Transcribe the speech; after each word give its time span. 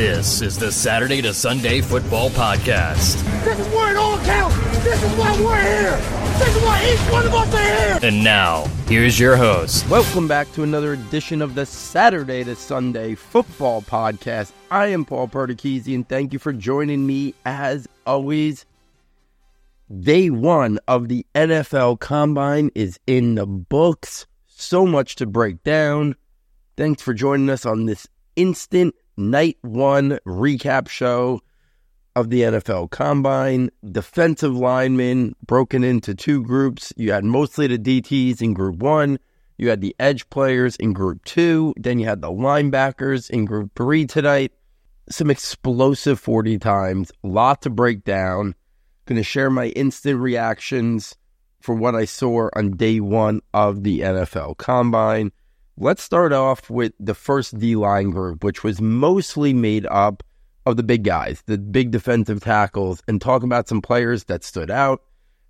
This 0.00 0.40
is 0.40 0.56
the 0.56 0.72
Saturday 0.72 1.20
to 1.20 1.34
Sunday 1.34 1.82
Football 1.82 2.30
Podcast. 2.30 3.22
This 3.44 3.58
is 3.58 3.66
where 3.74 3.90
it 3.90 3.98
all 3.98 4.18
counts. 4.20 4.56
This 4.82 5.02
is 5.02 5.12
why 5.18 5.38
we're 5.42 5.60
here. 5.60 5.96
This 6.38 6.56
is 6.56 6.62
why 6.62 6.90
each 6.90 7.12
one 7.12 7.26
of 7.26 7.34
us 7.34 7.54
are 7.54 7.58
here. 7.58 7.98
And 8.02 8.24
now, 8.24 8.64
here's 8.88 9.20
your 9.20 9.36
host. 9.36 9.86
Welcome 9.90 10.26
back 10.26 10.50
to 10.52 10.62
another 10.62 10.94
edition 10.94 11.42
of 11.42 11.54
the 11.54 11.66
Saturday 11.66 12.42
to 12.44 12.56
Sunday 12.56 13.14
Football 13.14 13.82
Podcast. 13.82 14.52
I 14.70 14.86
am 14.86 15.04
Paul 15.04 15.28
Perdichizzi, 15.28 15.94
and 15.94 16.08
thank 16.08 16.32
you 16.32 16.38
for 16.38 16.54
joining 16.54 17.06
me 17.06 17.34
as 17.44 17.86
always. 18.06 18.64
Day 20.00 20.30
one 20.30 20.78
of 20.88 21.08
the 21.08 21.26
NFL 21.34 22.00
Combine 22.00 22.70
is 22.74 22.98
in 23.06 23.34
the 23.34 23.46
books. 23.46 24.26
So 24.46 24.86
much 24.86 25.16
to 25.16 25.26
break 25.26 25.62
down. 25.62 26.16
Thanks 26.78 27.02
for 27.02 27.12
joining 27.12 27.50
us 27.50 27.66
on 27.66 27.84
this 27.84 28.06
instant 28.34 28.94
night 29.16 29.58
one 29.62 30.18
recap 30.26 30.88
show 30.88 31.40
of 32.16 32.30
the 32.30 32.42
NFL 32.42 32.90
Combine. 32.90 33.70
Defensive 33.90 34.54
linemen 34.54 35.34
broken 35.46 35.84
into 35.84 36.14
two 36.14 36.42
groups. 36.42 36.92
You 36.96 37.12
had 37.12 37.24
mostly 37.24 37.66
the 37.66 37.78
DTs 37.78 38.42
in 38.42 38.54
group 38.54 38.76
one, 38.76 39.18
you 39.58 39.68
had 39.68 39.80
the 39.80 39.94
edge 39.98 40.28
players 40.30 40.76
in 40.76 40.92
group 40.92 41.24
two, 41.24 41.74
then 41.76 41.98
you 41.98 42.06
had 42.06 42.22
the 42.22 42.30
linebackers 42.30 43.28
in 43.28 43.44
group 43.44 43.72
three 43.76 44.06
tonight. 44.06 44.52
Some 45.10 45.30
explosive 45.30 46.20
40 46.20 46.58
times, 46.58 47.12
lot 47.22 47.62
to 47.62 47.70
break 47.70 48.04
down. 48.04 48.54
Going 49.06 49.16
to 49.16 49.22
share 49.22 49.50
my 49.50 49.66
instant 49.66 50.20
reactions 50.20 51.16
for 51.60 51.74
what 51.74 51.94
I 51.94 52.04
saw 52.04 52.48
on 52.54 52.72
day 52.72 53.00
one 53.00 53.40
of 53.52 53.82
the 53.82 54.00
NFL 54.00 54.56
Combine. 54.56 55.32
Let's 55.82 56.02
start 56.02 56.34
off 56.34 56.68
with 56.68 56.92
the 57.00 57.14
first 57.14 57.58
D 57.58 57.74
line 57.74 58.10
group, 58.10 58.44
which 58.44 58.62
was 58.62 58.82
mostly 58.82 59.54
made 59.54 59.86
up 59.86 60.22
of 60.66 60.76
the 60.76 60.82
big 60.82 61.04
guys, 61.04 61.42
the 61.46 61.56
big 61.56 61.90
defensive 61.90 62.42
tackles, 62.42 63.02
and 63.08 63.18
talk 63.18 63.42
about 63.42 63.66
some 63.66 63.80
players 63.80 64.24
that 64.24 64.44
stood 64.44 64.70
out, 64.70 65.02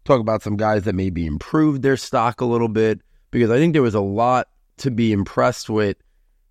talk 0.05 0.20
about 0.20 0.42
some 0.42 0.56
guys 0.56 0.84
that 0.84 0.95
maybe 0.95 1.27
improved 1.27 1.83
their 1.83 1.97
stock 1.97 2.41
a 2.41 2.45
little 2.45 2.69
bit, 2.69 3.00
because 3.33 3.50
I 3.50 3.56
think 3.56 3.72
there 3.72 3.83
was 3.83 3.97
a 3.97 4.00
lot 4.00 4.47
to 4.77 4.92
be 4.92 5.11
impressed 5.11 5.69
with 5.69 5.97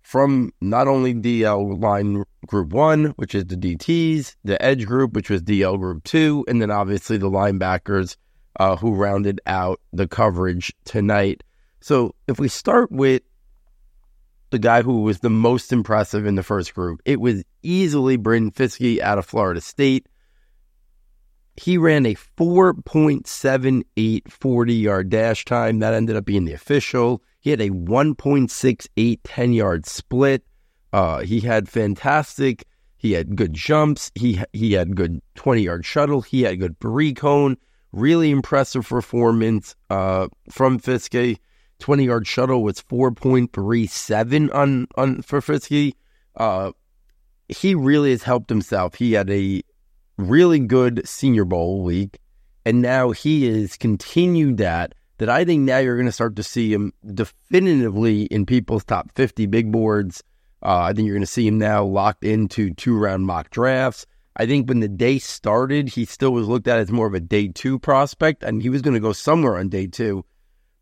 from 0.02 0.52
not 0.60 0.86
only 0.86 1.14
DL 1.14 1.80
line 1.80 2.22
group 2.46 2.74
one, 2.74 3.06
which 3.16 3.34
is 3.34 3.46
the 3.46 3.56
DTs, 3.56 4.36
the 4.44 4.62
edge 4.62 4.84
group, 4.84 5.14
which 5.14 5.30
was 5.30 5.40
DL 5.42 5.78
group 5.78 6.04
two, 6.04 6.44
and 6.48 6.60
then 6.60 6.70
obviously 6.70 7.16
the 7.16 7.30
linebackers 7.30 8.18
uh, 8.58 8.76
who 8.76 8.94
rounded 8.94 9.40
out 9.46 9.80
the 9.94 10.06
coverage 10.06 10.70
tonight. 10.84 11.42
So 11.80 12.14
if 12.28 12.38
we 12.38 12.48
start 12.48 12.92
with 12.92 13.22
the 14.50 14.58
guy 14.58 14.82
who 14.82 15.02
was 15.02 15.20
the 15.20 15.30
most 15.30 15.72
impressive 15.72 16.26
in 16.26 16.34
the 16.34 16.42
first 16.42 16.74
group. 16.74 17.00
It 17.04 17.20
was 17.20 17.44
easily 17.62 18.16
Braden 18.16 18.50
Fiske 18.50 18.98
out 19.00 19.18
of 19.18 19.26
Florida 19.26 19.60
State. 19.60 20.08
He 21.56 21.78
ran 21.78 22.06
a 22.06 22.14
4.78 22.14 24.30
40 24.30 24.74
yard 24.74 25.10
dash 25.10 25.44
time. 25.44 25.80
That 25.80 25.94
ended 25.94 26.14
up 26.16 26.24
being 26.24 26.44
the 26.44 26.52
official. 26.52 27.22
He 27.40 27.50
had 27.50 27.60
a 27.60 27.70
1.68 27.70 29.18
10 29.24 29.52
yard 29.52 29.84
split. 29.86 30.44
Uh, 30.92 31.20
he 31.20 31.40
had 31.40 31.68
fantastic. 31.68 32.66
He 32.96 33.12
had 33.12 33.36
good 33.36 33.54
jumps. 33.54 34.10
He 34.14 34.40
he 34.52 34.72
had 34.72 34.96
good 34.96 35.20
20 35.36 35.62
yard 35.62 35.84
shuttle. 35.84 36.22
He 36.22 36.42
had 36.42 36.58
good 36.60 36.78
three 36.80 37.14
cone. 37.14 37.56
Really 37.92 38.30
impressive 38.30 38.88
performance 38.88 39.74
uh, 39.88 40.28
from 40.50 40.78
Fiske. 40.78 41.40
20 41.80 42.04
yard 42.04 42.26
shuttle 42.26 42.62
was 42.62 42.80
4.37 42.82 44.54
on, 44.54 44.86
on 44.96 45.22
for 45.22 45.40
Fiske. 45.40 45.94
Uh, 46.36 46.72
he 47.48 47.74
really 47.74 48.10
has 48.12 48.22
helped 48.22 48.48
himself. 48.48 48.94
He 48.94 49.12
had 49.14 49.28
a 49.30 49.62
really 50.16 50.60
good 50.60 51.06
Senior 51.08 51.44
Bowl 51.44 51.82
week, 51.82 52.18
and 52.64 52.80
now 52.80 53.10
he 53.10 53.46
has 53.48 53.76
continued 53.76 54.58
that. 54.58 54.94
That 55.18 55.28
I 55.28 55.44
think 55.44 55.62
now 55.62 55.78
you're 55.78 55.96
going 55.96 56.06
to 56.06 56.12
start 56.12 56.36
to 56.36 56.42
see 56.42 56.72
him 56.72 56.94
definitively 57.12 58.22
in 58.22 58.46
people's 58.46 58.84
top 58.84 59.10
50 59.14 59.44
big 59.46 59.70
boards. 59.70 60.22
Uh, 60.62 60.78
I 60.78 60.92
think 60.92 61.06
you're 61.06 61.14
going 61.14 61.22
to 61.22 61.26
see 61.26 61.46
him 61.46 61.58
now 61.58 61.84
locked 61.84 62.24
into 62.24 62.72
two 62.72 62.96
round 62.96 63.26
mock 63.26 63.50
drafts. 63.50 64.06
I 64.36 64.46
think 64.46 64.68
when 64.68 64.80
the 64.80 64.88
day 64.88 65.18
started, 65.18 65.90
he 65.90 66.06
still 66.06 66.32
was 66.32 66.48
looked 66.48 66.68
at 66.68 66.78
as 66.78 66.90
more 66.90 67.06
of 67.06 67.12
a 67.12 67.20
day 67.20 67.48
two 67.48 67.78
prospect, 67.78 68.42
and 68.42 68.62
he 68.62 68.70
was 68.70 68.80
going 68.80 68.94
to 68.94 69.00
go 69.00 69.12
somewhere 69.12 69.58
on 69.58 69.68
day 69.68 69.86
two 69.86 70.24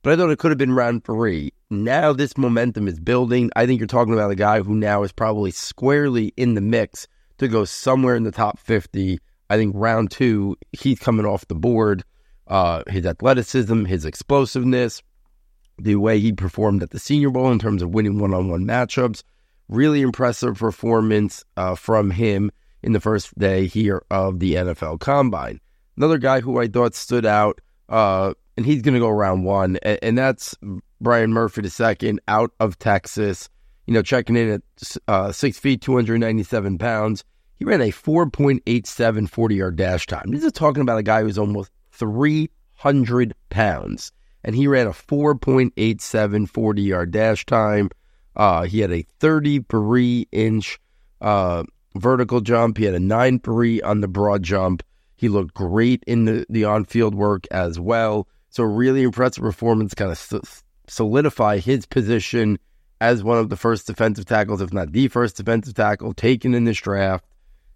but 0.03 0.13
I 0.13 0.17
thought 0.17 0.31
it 0.31 0.39
could 0.39 0.51
have 0.51 0.59
been 0.59 0.75
round 0.75 1.05
three. 1.05 1.53
Now 1.71 2.13
this 2.13 2.37
momentum 2.39 2.89
is 2.89 2.99
building. 2.99 3.51
I 3.57 3.67
think 3.67 3.81
you're 3.81 3.87
talking 3.87 4.15
about 4.15 4.31
a 4.31 4.37
guy 4.37 4.61
who 4.61 4.75
now 4.75 5.03
is 5.03 5.13
probably 5.13 5.51
squarely 5.51 6.33
in 6.37 6.55
the 6.55 6.61
mix 6.61 7.07
to 7.39 7.49
go 7.49 7.65
somewhere 7.65 8.17
in 8.17 8.23
the 8.23 8.31
top 8.31 8.59
50. 8.59 9.19
I 9.51 9.57
think 9.57 9.73
round 9.77 10.11
two, 10.11 10.57
he's 10.73 10.99
coming 10.99 11.27
off 11.27 11.49
the 11.49 11.55
board. 11.55 12.05
Uh, 12.47 12.83
his 12.89 13.05
athleticism, 13.05 13.85
his 13.85 14.05
explosiveness, 14.05 15.03
the 15.79 15.97
way 15.97 16.19
he 16.19 16.33
performed 16.33 16.83
at 16.83 16.91
the 16.91 16.99
Senior 16.99 17.31
Bowl 17.31 17.53
in 17.53 17.59
terms 17.59 17.83
of 17.83 17.91
winning 17.91 18.19
one 18.19 18.35
on 18.35 18.49
one 18.49 18.65
matchups. 18.65 19.23
Really 19.69 20.01
impressive 20.01 20.57
performance 20.57 21.45
uh, 21.57 21.75
from 21.75 22.11
him 22.11 22.51
in 22.83 22.93
the 22.93 23.01
first 23.01 23.39
day 23.39 23.67
here 23.67 24.03
of 24.11 24.39
the 24.39 24.55
NFL 24.55 25.01
Combine. 25.01 25.61
Another 25.97 26.19
guy 26.19 26.41
who 26.41 26.59
I 26.59 26.69
thought 26.69 26.95
stood 26.95 27.27
out 27.27 27.61
uh, 27.89 28.35
and 28.59 28.67
he's 28.67 28.83
going 28.83 28.95
to 28.95 29.01
go 29.01 29.09
round 29.09 29.45
one, 29.45 29.79
and, 29.85 30.01
and, 30.03 30.19
that's 30.19 30.57
Byron 31.01 31.33
Murphy 31.33 31.61
the 31.61 31.71
second 31.71 32.21
out 32.27 32.51
of 32.59 32.77
Texas. 32.77 33.49
You 33.87 33.95
know, 33.95 34.03
checking 34.03 34.37
in 34.37 34.51
at 34.51 34.63
uh, 35.07 35.31
six 35.31 35.61
feet, 35.61 35.81
two 35.81 35.95
hundred 35.95 36.19
ninety-seven 36.19 36.77
pounds. 36.77 37.23
He 37.55 37.65
ran 37.65 37.81
a 37.81 37.93
4.87 37.93 39.29
40 39.29 39.55
yard 39.55 39.77
dash 39.77 40.07
time. 40.07 40.31
This 40.31 40.43
is 40.43 40.51
talking 40.51 40.81
about 40.81 40.99
a 40.99 41.05
guy 41.05 41.23
who's 41.23 41.39
almost 41.39 41.71
300 41.93 43.35
pounds, 43.49 44.11
and 44.43 44.57
he 44.57 44.67
ran 44.67 44.89
a 44.89 44.91
4.87 44.91 46.49
40 46.49 46.83
yard 46.83 47.11
dash 47.13 47.47
time. 47.47 47.91
Uh, 48.35 48.65
he 48.65 48.81
had 48.81 48.93
a 48.93 49.05
33 49.21 50.27
inch 50.33 50.81
uh, 51.21 51.63
vertical 51.95 52.41
jump. 52.41 52.77
He 52.77 52.87
had 52.87 52.95
a 52.95 53.01
9 53.01 53.39
3 53.39 53.83
on 53.83 54.01
the 54.01 54.09
broad 54.09 54.43
jump. 54.43 54.83
He 55.15 55.29
looked 55.29 55.55
great 55.55 56.03
in 56.09 56.25
the, 56.25 56.45
the 56.51 56.65
on 56.65 56.87
field 56.87 57.15
work 57.15 57.47
as 57.53 57.79
well. 57.79 58.27
So 58.51 58.65
really 58.65 59.03
impressive 59.03 59.43
performance, 59.43 59.95
kind 59.95 60.11
of 60.11 60.63
solidify 60.87 61.59
his 61.59 61.87
position 61.87 62.59
as 63.01 63.23
one 63.23 63.39
of 63.39 63.49
the 63.49 63.57
first 63.57 63.87
defensive 63.87 64.25
tackles, 64.25 64.61
if 64.61 64.73
not 64.73 64.93
the 64.93 65.09
first 65.09 65.37
defensive 65.37 65.75
tackle 65.75 66.15
taken 66.15 66.55
in 66.55 66.65
this 66.65 66.79
draft, 66.79 67.25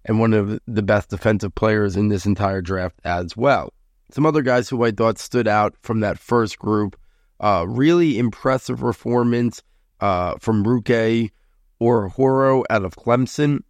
and 0.04 0.18
one 0.18 0.32
of 0.32 0.58
the 0.66 0.82
best 0.82 1.10
defensive 1.10 1.54
players 1.54 1.96
in 1.96 2.08
this 2.08 2.26
entire 2.26 2.60
draft 2.60 2.96
as 3.04 3.36
well. 3.36 3.72
Some 4.10 4.26
other 4.26 4.42
guys 4.42 4.68
who 4.68 4.82
I 4.84 4.90
thought 4.90 5.18
stood 5.18 5.46
out 5.46 5.74
from 5.82 6.00
that 6.00 6.18
first 6.18 6.58
group, 6.58 6.98
uh, 7.40 7.64
really 7.68 8.18
impressive 8.18 8.78
performance 8.78 9.62
uh, 10.00 10.34
from 10.40 10.64
Ruke 10.64 11.30
Orhorhoro 11.80 12.64
out 12.68 12.84
of 12.84 12.96
Clemson. 12.96 13.60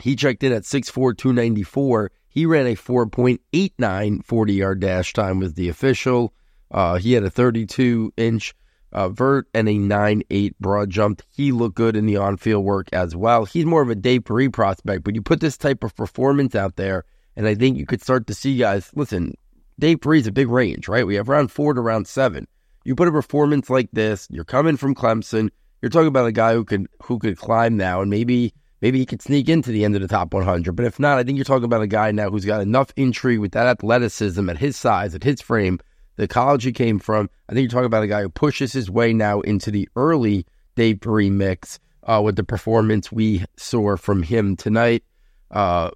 He 0.00 0.16
checked 0.16 0.42
in 0.42 0.52
at 0.52 0.62
6'4, 0.62 1.16
294 1.16 2.10
he 2.30 2.46
ran 2.46 2.66
a 2.66 2.76
4.89 2.76 4.24
40 4.24 4.52
yard 4.52 4.80
dash 4.80 5.12
time 5.12 5.40
with 5.40 5.56
the 5.56 5.68
official. 5.68 6.32
Uh, 6.70 6.96
he 6.96 7.12
had 7.12 7.24
a 7.24 7.30
32 7.30 8.12
inch 8.16 8.54
uh, 8.92 9.08
vert 9.08 9.48
and 9.52 9.68
a 9.68 9.74
9.8 9.74 10.54
broad 10.60 10.90
jump. 10.90 11.22
He 11.28 11.52
looked 11.52 11.76
good 11.76 11.96
in 11.96 12.06
the 12.06 12.16
on 12.16 12.36
field 12.36 12.64
work 12.64 12.88
as 12.92 13.14
well. 13.14 13.44
He's 13.44 13.66
more 13.66 13.82
of 13.82 13.90
a 13.90 13.94
day 13.94 14.20
three 14.20 14.48
prospect, 14.48 15.04
but 15.04 15.14
you 15.14 15.22
put 15.22 15.40
this 15.40 15.56
type 15.56 15.84
of 15.84 15.94
performance 15.94 16.54
out 16.54 16.76
there, 16.76 17.04
and 17.36 17.46
I 17.46 17.54
think 17.54 17.76
you 17.76 17.86
could 17.86 18.02
start 18.02 18.26
to 18.28 18.34
see 18.34 18.56
guys. 18.56 18.90
Listen, 18.94 19.34
day 19.78 19.88
Dave 19.88 20.00
Perry's 20.00 20.26
a 20.26 20.32
big 20.32 20.48
range, 20.48 20.88
right? 20.88 21.06
We 21.06 21.16
have 21.16 21.28
round 21.28 21.50
four 21.50 21.74
to 21.74 21.80
round 21.80 22.06
seven. 22.06 22.46
You 22.84 22.94
put 22.94 23.08
a 23.08 23.12
performance 23.12 23.68
like 23.68 23.90
this, 23.92 24.26
you're 24.30 24.44
coming 24.44 24.76
from 24.76 24.94
Clemson. 24.94 25.50
You're 25.82 25.90
talking 25.90 26.08
about 26.08 26.26
a 26.26 26.32
guy 26.32 26.54
who 26.54 26.64
could 26.64 26.86
who 27.02 27.18
could 27.18 27.38
climb 27.38 27.76
now, 27.76 28.00
and 28.00 28.10
maybe 28.10 28.54
maybe 28.80 28.98
he 28.98 29.06
could 29.06 29.22
sneak 29.22 29.48
into 29.48 29.70
the 29.70 29.84
end 29.84 29.94
of 29.94 30.02
the 30.02 30.08
top 30.08 30.32
100. 30.32 30.72
But 30.72 30.86
if 30.86 30.98
not, 30.98 31.18
I 31.18 31.24
think 31.24 31.36
you're 31.36 31.44
talking 31.44 31.64
about 31.64 31.82
a 31.82 31.86
guy 31.86 32.10
now 32.12 32.30
who's 32.30 32.44
got 32.44 32.60
enough 32.60 32.92
intrigue 32.96 33.40
with 33.40 33.52
that 33.52 33.66
athleticism 33.66 34.48
at 34.48 34.58
his 34.58 34.76
size, 34.76 35.14
at 35.14 35.24
his 35.24 35.40
frame, 35.40 35.78
the 36.16 36.28
college 36.28 36.64
he 36.64 36.72
came 36.72 36.98
from. 36.98 37.30
I 37.48 37.52
think 37.52 37.64
you're 37.64 37.70
talking 37.70 37.86
about 37.86 38.02
a 38.02 38.08
guy 38.08 38.22
who 38.22 38.28
pushes 38.28 38.72
his 38.72 38.90
way 38.90 39.12
now 39.12 39.40
into 39.40 39.70
the 39.70 39.88
early 39.96 40.46
day 40.76 40.94
three 40.94 41.30
mix 41.30 41.78
uh, 42.04 42.20
with 42.24 42.36
the 42.36 42.44
performance 42.44 43.12
we 43.12 43.44
saw 43.56 43.96
from 43.96 44.22
him 44.22 44.56
tonight. 44.56 45.04
Uh, 45.50 45.90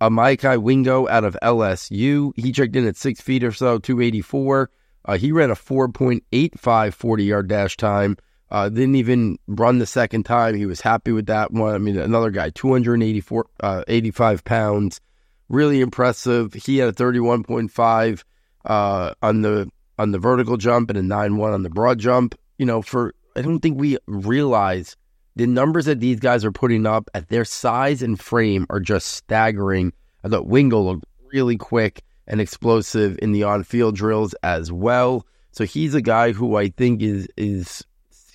Mekhi 0.00 0.60
Wingo 0.62 1.08
out 1.08 1.24
of 1.24 1.36
LSU. 1.42 2.32
He 2.36 2.52
checked 2.52 2.76
in 2.76 2.86
at 2.86 2.96
six 2.96 3.20
feet 3.20 3.42
or 3.42 3.52
so, 3.52 3.78
284. 3.78 4.70
Uh, 5.04 5.16
he 5.16 5.32
ran 5.32 5.50
a 5.50 5.54
4.85 5.54 6.94
40 6.94 7.24
yard 7.24 7.48
dash 7.48 7.76
time. 7.76 8.16
Uh, 8.50 8.68
didn't 8.68 8.94
even 8.94 9.38
run 9.46 9.78
the 9.78 9.86
second 9.86 10.24
time. 10.24 10.54
He 10.54 10.66
was 10.66 10.80
happy 10.80 11.12
with 11.12 11.26
that 11.26 11.52
one. 11.52 11.74
I 11.74 11.78
mean, 11.78 11.98
another 11.98 12.30
guy, 12.30 12.50
284, 12.50 13.46
uh, 13.60 13.84
85 13.86 14.44
pounds, 14.44 15.00
really 15.48 15.80
impressive. 15.80 16.54
He 16.54 16.78
had 16.78 16.88
a 16.88 16.92
31.5 16.92 18.24
uh, 18.64 19.14
on 19.22 19.42
the 19.42 19.70
on 19.98 20.12
the 20.12 20.18
vertical 20.18 20.56
jump 20.56 20.90
and 20.90 20.98
a 20.98 21.02
9-1 21.02 21.52
on 21.52 21.62
the 21.62 21.70
broad 21.70 21.98
jump. 21.98 22.34
You 22.58 22.66
know, 22.66 22.82
for 22.82 23.14
I 23.36 23.42
don't 23.42 23.60
think 23.60 23.78
we 23.78 23.98
realize 24.06 24.96
the 25.36 25.46
numbers 25.46 25.86
that 25.86 26.00
these 26.00 26.18
guys 26.18 26.44
are 26.44 26.52
putting 26.52 26.86
up 26.86 27.10
at 27.14 27.28
their 27.28 27.44
size 27.44 28.02
and 28.02 28.18
frame 28.18 28.66
are 28.70 28.80
just 28.80 29.08
staggering. 29.08 29.92
I 30.24 30.28
thought 30.28 30.46
Wingo 30.46 30.80
looked 30.80 31.04
really 31.32 31.56
quick 31.56 32.02
and 32.26 32.40
explosive 32.40 33.18
in 33.22 33.32
the 33.32 33.44
on-field 33.44 33.94
drills 33.94 34.34
as 34.42 34.72
well. 34.72 35.26
So 35.52 35.64
he's 35.64 35.94
a 35.94 36.02
guy 36.02 36.32
who 36.32 36.56
I 36.56 36.68
think 36.68 37.02
is 37.02 37.28
is 37.36 37.84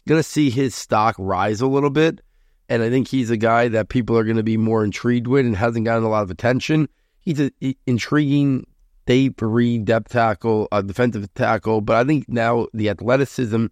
going 0.08 0.20
to 0.20 0.28
see 0.28 0.50
his 0.50 0.76
stock 0.76 1.16
rise 1.18 1.62
a 1.62 1.68
little 1.68 1.90
bit, 1.90 2.22
and 2.70 2.82
I 2.84 2.90
think 2.90 3.08
he's 3.08 3.30
a 3.30 3.38
guy 3.38 3.68
that 3.70 3.90
people 3.90 4.18
are 4.18 4.24
going 4.24 4.38
to 4.38 4.44
be 4.44 4.58
more 4.58 4.84
intrigued 4.84 5.28
with 5.28 5.46
and 5.46 5.56
hasn't 5.56 5.86
gotten 5.86 6.04
a 6.04 6.10
lot 6.10 6.24
of 6.24 6.32
attention. 6.32 6.90
He's 7.22 7.40
an 7.40 7.52
intriguing 7.86 8.66
day 9.06 9.30
three 9.30 9.78
depth 9.80 10.12
tackle, 10.12 10.68
a 10.72 10.84
defensive 10.84 11.34
tackle, 11.34 11.82
but 11.82 11.96
I 11.96 12.04
think 12.04 12.28
now 12.28 12.68
the 12.74 12.90
athleticism, 12.90 13.68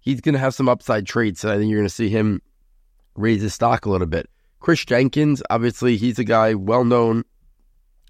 he's 0.00 0.20
going 0.20 0.32
to 0.34 0.38
have 0.38 0.54
some 0.54 0.68
upside 0.68 1.06
traits. 1.06 1.44
And 1.44 1.52
I 1.52 1.58
think 1.58 1.70
you're 1.70 1.80
going 1.80 1.88
to 1.88 1.94
see 1.94 2.08
him 2.08 2.40
raise 3.14 3.42
his 3.42 3.54
stock 3.54 3.86
a 3.86 3.90
little 3.90 4.06
bit. 4.06 4.28
Chris 4.60 4.84
Jenkins, 4.84 5.42
obviously, 5.50 5.96
he's 5.96 6.18
a 6.18 6.24
guy 6.24 6.54
well 6.54 6.84
known 6.84 7.24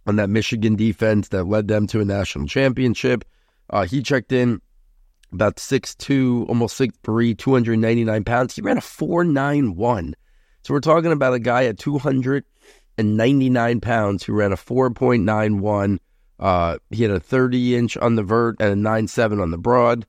on 0.07 0.17
that 0.17 0.31
Michigan 0.31 0.77
defense 0.77 1.29
that 1.29 1.45
led 1.45 1.69
them 1.69 1.87
to 1.89 2.01
a 2.01 2.05
national 2.05 2.47
championship. 2.47 3.25
Uh, 3.71 3.85
he 3.85 4.03
checked 4.03 4.33
in 4.33 4.61
about 5.33 5.57
6'2, 5.57 6.49
almost 6.49 6.79
6'3, 6.79 7.37
299 7.37 8.25
pounds. 8.25 8.57
He 8.57 8.63
ran 8.63 8.79
a 8.79 8.81
491. 8.81 10.15
So 10.63 10.75
we're 10.75 10.81
talking 10.81 11.13
about 11.13 11.35
a 11.35 11.39
guy 11.39 11.65
at 11.65 11.79
299 11.79 13.81
pounds 13.81 14.25
who 14.25 14.33
ran 14.33 14.53
a 14.53 14.57
4.91. 14.57 15.99
Uh, 16.39 16.79
he 16.91 17.03
had 17.03 17.13
a 17.13 17.21
30 17.21 17.77
inch 17.77 17.97
on 17.97 18.17
the 18.17 18.23
vert 18.23 18.57
and 18.61 18.87
a 18.87 18.89
9.7 18.89 19.41
on 19.41 19.51
the 19.51 19.59
broad 19.59 20.07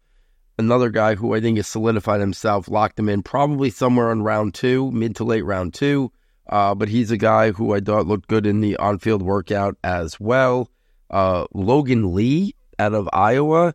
another 0.58 0.90
guy 0.90 1.16
who 1.16 1.36
I 1.36 1.42
think 1.42 1.58
has 1.58 1.68
solidified 1.68 2.19
himself, 2.19 2.68
locked 2.68 3.00
him 3.00 3.10
in 3.10 3.24
probably 3.24 3.69
somewhere 3.69 4.10
on 4.10 4.24
round 4.24 4.54
two, 4.54 4.92
mid 4.92 5.16
to 5.18 5.24
late 5.24 5.46
round 5.46 5.74
two. 5.74 6.12
Uh, 6.50 6.74
but 6.74 6.88
he's 6.88 7.12
a 7.12 7.18
guy 7.18 7.52
who 7.52 7.74
I 7.74 7.81
thought 7.81 8.08
looked 8.08 8.28
good 8.28 8.46
in 8.46 8.62
the 8.62 8.78
on 8.78 9.00
field 9.00 9.22
workout 9.22 9.78
as 9.84 10.19
well. 10.19 10.69
Uh, 11.10 11.46
Logan 11.54 12.14
Lee 12.14 12.56
out 12.80 12.94
of 12.94 13.10
Iowa, 13.12 13.74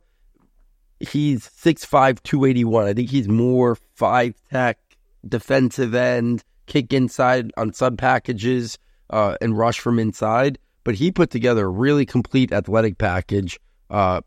he's 1.03 1.49
6'5, 1.49 2.23
281. 2.23 2.87
I 2.87 2.95
think 2.95 3.11
he's 3.11 3.29
more 3.29 3.77
five 3.95 4.35
tech, 4.51 4.79
defensive 5.27 5.95
end, 5.95 6.45
kick 6.67 6.93
inside 6.93 7.53
on 7.57 7.73
sub 7.73 7.99
packages, 7.99 8.79
uh, 9.11 9.37
and 9.41 9.57
rush 9.57 9.81
from 9.81 9.99
inside. 9.99 10.59
But 10.85 10.95
he 10.97 11.13
put 11.13 11.31
together 11.31 11.67
a 11.67 11.71
really 11.71 12.07
complete 12.07 12.53
athletic 12.53 12.99
package. 12.99 13.59
Uh, 13.91 14.23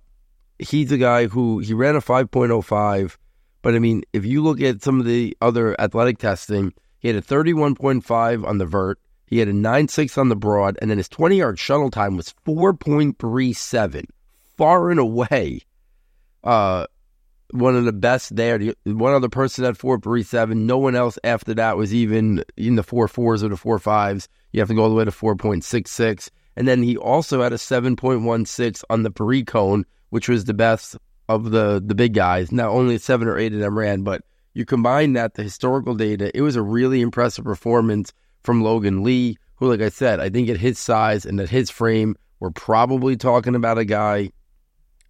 he's 0.59 0.91
a 0.91 0.97
guy 0.97 1.27
who 1.27 1.59
he 1.59 1.73
ran 1.73 1.95
a 1.95 2.01
5.05. 2.01 3.17
But 3.61 3.75
I 3.75 3.79
mean, 3.79 4.03
if 4.13 4.25
you 4.25 4.43
look 4.43 4.61
at 4.61 4.83
some 4.83 4.99
of 4.99 5.05
the 5.05 5.35
other 5.41 5.79
athletic 5.81 6.19
testing, 6.19 6.73
he 6.99 7.07
had 7.07 7.17
a 7.17 7.21
31.5 7.21 8.45
on 8.45 8.57
the 8.57 8.65
vert, 8.65 8.99
he 9.25 9.39
had 9.39 9.47
a 9.47 9.53
9.6 9.53 10.17
on 10.17 10.29
the 10.29 10.35
broad, 10.35 10.77
and 10.81 10.89
then 10.89 10.97
his 10.97 11.09
20 11.09 11.37
yard 11.37 11.57
shuttle 11.57 11.89
time 11.89 12.15
was 12.15 12.33
4.37, 12.45 14.05
far 14.55 14.91
and 14.91 14.99
away. 14.99 15.61
Uh, 16.45 16.85
one 17.51 17.75
of 17.75 17.85
the 17.85 17.93
best 17.93 18.35
there. 18.35 18.59
One 18.85 19.13
other 19.13 19.29
person 19.29 19.65
had 19.65 19.77
4.37. 19.77 20.55
No 20.55 20.77
one 20.77 20.95
else 20.95 21.17
after 21.23 21.53
that 21.55 21.77
was 21.77 21.93
even 21.93 22.43
in 22.57 22.75
the 22.75 22.83
four 22.83 23.07
fours 23.07 23.43
or 23.43 23.49
the 23.49 23.57
four 23.57 23.79
fives. 23.79 24.27
You 24.51 24.61
have 24.61 24.69
to 24.69 24.75
go 24.75 24.83
all 24.83 24.89
the 24.89 24.95
way 24.95 25.05
to 25.05 25.11
4.66. 25.11 26.29
And 26.55 26.67
then 26.67 26.81
he 26.81 26.95
also 26.95 27.41
had 27.41 27.53
a 27.53 27.57
7.16 27.57 28.83
on 28.89 29.03
the 29.03 29.11
Paris 29.11 29.43
cone, 29.45 29.85
which 30.09 30.29
was 30.29 30.45
the 30.45 30.53
best 30.53 30.95
of 31.27 31.51
the 31.51 31.81
the 31.83 31.95
big 31.95 32.13
guys. 32.13 32.51
Now 32.51 32.69
only 32.69 32.97
seven 32.97 33.27
or 33.27 33.37
eight 33.37 33.53
of 33.53 33.59
them 33.59 33.77
ran, 33.77 34.03
but 34.03 34.21
you 34.53 34.65
combine 34.65 35.13
that 35.13 35.33
the 35.33 35.43
historical 35.43 35.95
data, 35.95 36.31
it 36.37 36.41
was 36.41 36.55
a 36.55 36.61
really 36.61 37.01
impressive 37.01 37.43
performance 37.43 38.13
from 38.43 38.61
Logan 38.61 39.03
Lee, 39.03 39.37
who, 39.55 39.69
like 39.69 39.81
I 39.81 39.89
said, 39.89 40.19
I 40.19 40.29
think 40.29 40.49
at 40.49 40.57
his 40.57 40.79
size 40.79 41.25
and 41.25 41.39
at 41.39 41.49
his 41.49 41.69
frame, 41.69 42.15
we're 42.39 42.51
probably 42.51 43.17
talking 43.17 43.55
about 43.55 43.77
a 43.77 43.85
guy 43.85 44.31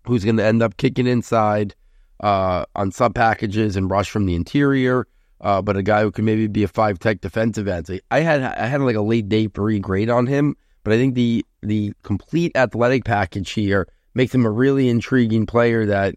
who's 0.07 0.23
going 0.23 0.37
to 0.37 0.45
end 0.45 0.61
up 0.61 0.77
kicking 0.77 1.07
inside 1.07 1.75
uh, 2.19 2.65
on 2.75 2.91
sub 2.91 3.15
packages 3.15 3.75
and 3.75 3.89
rush 3.89 4.09
from 4.09 4.25
the 4.25 4.35
interior. 4.35 5.07
Uh, 5.41 5.61
but 5.61 5.75
a 5.75 5.83
guy 5.83 6.01
who 6.01 6.11
can 6.11 6.25
maybe 6.25 6.47
be 6.47 6.63
a 6.63 6.67
five 6.67 6.97
tech 6.97 7.21
defensive 7.21 7.67
end. 7.67 7.87
So 7.87 7.97
I 8.09 8.21
had 8.21 8.41
I 8.41 8.65
had 8.67 8.81
like 8.81 8.95
a 8.95 9.01
late 9.01 9.27
day 9.27 9.47
three 9.47 9.79
grade 9.79 10.09
on 10.09 10.27
him, 10.27 10.55
but 10.83 10.93
I 10.93 10.97
think 10.97 11.13
the 11.13 11.45
the 11.61 11.93
complete 12.03 12.53
athletic 12.55 13.03
package 13.03 13.51
here 13.51 13.87
makes 14.13 14.33
him 14.33 14.45
a 14.45 14.49
really 14.49 14.87
intriguing 14.87 15.45
player 15.45 15.85
that 15.85 16.15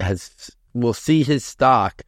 has 0.00 0.50
will 0.72 0.94
see 0.94 1.22
his 1.22 1.44
stock 1.44 2.02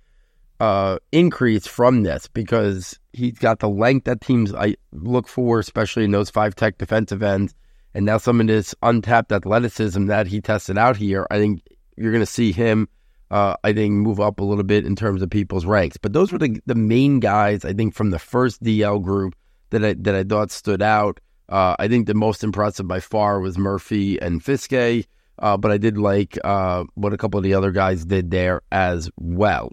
uh, 0.61 0.99
increase 1.13 1.67
from 1.67 2.03
this 2.03 2.27
because 2.29 2.99
he's 3.13 3.39
got 3.39 3.61
the 3.61 3.69
length 3.69 4.05
that 4.05 4.21
teams 4.21 4.55
I 4.55 4.77
look 4.93 5.29
for, 5.29 5.59
especially 5.59 6.05
in 6.05 6.11
those 6.11 6.31
five 6.31 6.55
tech 6.55 6.79
defensive 6.79 7.23
ends, 7.23 7.55
and 7.95 8.05
now 8.07 8.19
some 8.19 8.41
of 8.41 8.47
this 8.47 8.75
untapped 8.83 9.33
athleticism 9.33 10.07
that 10.07 10.27
he 10.27 10.41
tested 10.41 10.79
out 10.79 10.97
here. 10.97 11.27
I 11.31 11.39
think 11.39 11.63
you're 11.97 12.13
going 12.13 12.23
to 12.23 12.27
see 12.27 12.53
him. 12.53 12.89
Uh, 13.31 13.55
I 13.63 13.73
think 13.73 13.93
move 13.93 14.21
up 14.21 14.41
a 14.41 14.45
little 14.45 14.65
bit 14.65 14.87
in 14.87 14.97
terms 14.97 15.21
of 15.21 15.29
people's 15.29 15.67
ranks, 15.67 15.99
but 15.99 16.15
those 16.15 16.33
were 16.33 16.39
the 16.39 16.61
the 16.65 16.75
main 16.75 17.21
guys 17.21 17.65
I 17.65 17.75
think 17.75 17.95
from 17.95 18.11
the 18.11 18.19
first 18.19 18.63
DL 18.63 19.03
group 19.03 19.35
that 19.71 19.85
I 19.85 19.95
that 19.95 20.15
I 20.15 20.25
thought 20.25 20.51
stood 20.51 20.81
out. 20.81 21.21
Uh, 21.49 21.77
I 21.79 21.89
think 21.89 22.07
the 22.07 22.15
most 22.15 22.43
impressive 22.43 22.89
by 22.89 23.01
far 23.01 23.41
was 23.41 23.59
Murphy 23.59 24.21
and 24.21 24.43
Fiske. 24.43 25.07
Uh, 25.41 25.57
but 25.57 25.71
I 25.71 25.79
did 25.79 25.99
like 25.99 26.39
uh, 26.45 26.85
what 26.95 27.13
a 27.13 27.17
couple 27.17 27.39
of 27.39 27.45
the 27.45 27.55
other 27.55 27.71
guys 27.71 28.05
did 28.05 28.31
there 28.31 28.63
as 28.73 29.11
well. 29.17 29.73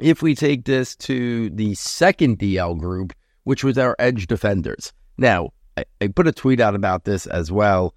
If 0.00 0.20
we 0.20 0.34
take 0.34 0.64
this 0.64 0.96
to 0.96 1.50
the 1.50 1.74
second 1.74 2.38
DL 2.38 2.76
group, 2.76 3.12
which 3.44 3.62
was 3.62 3.78
our 3.78 3.94
edge 3.98 4.26
defenders. 4.26 4.92
Now, 5.16 5.50
I, 5.76 6.08
put 6.08 6.28
a 6.28 6.32
tweet 6.32 6.60
out 6.60 6.74
about 6.74 7.04
this 7.04 7.26
as 7.26 7.50
well. 7.50 7.94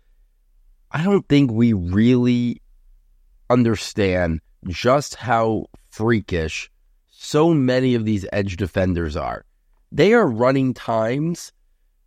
I 0.91 1.03
don't 1.03 1.27
think 1.27 1.51
we 1.51 1.73
really 1.73 2.61
understand 3.49 4.41
just 4.67 5.15
how 5.15 5.65
freakish 5.89 6.71
so 7.09 7.53
many 7.53 7.95
of 7.95 8.05
these 8.05 8.25
edge 8.31 8.57
defenders 8.57 9.15
are. 9.15 9.45
They 9.91 10.13
are 10.13 10.27
running 10.27 10.73
times 10.73 11.51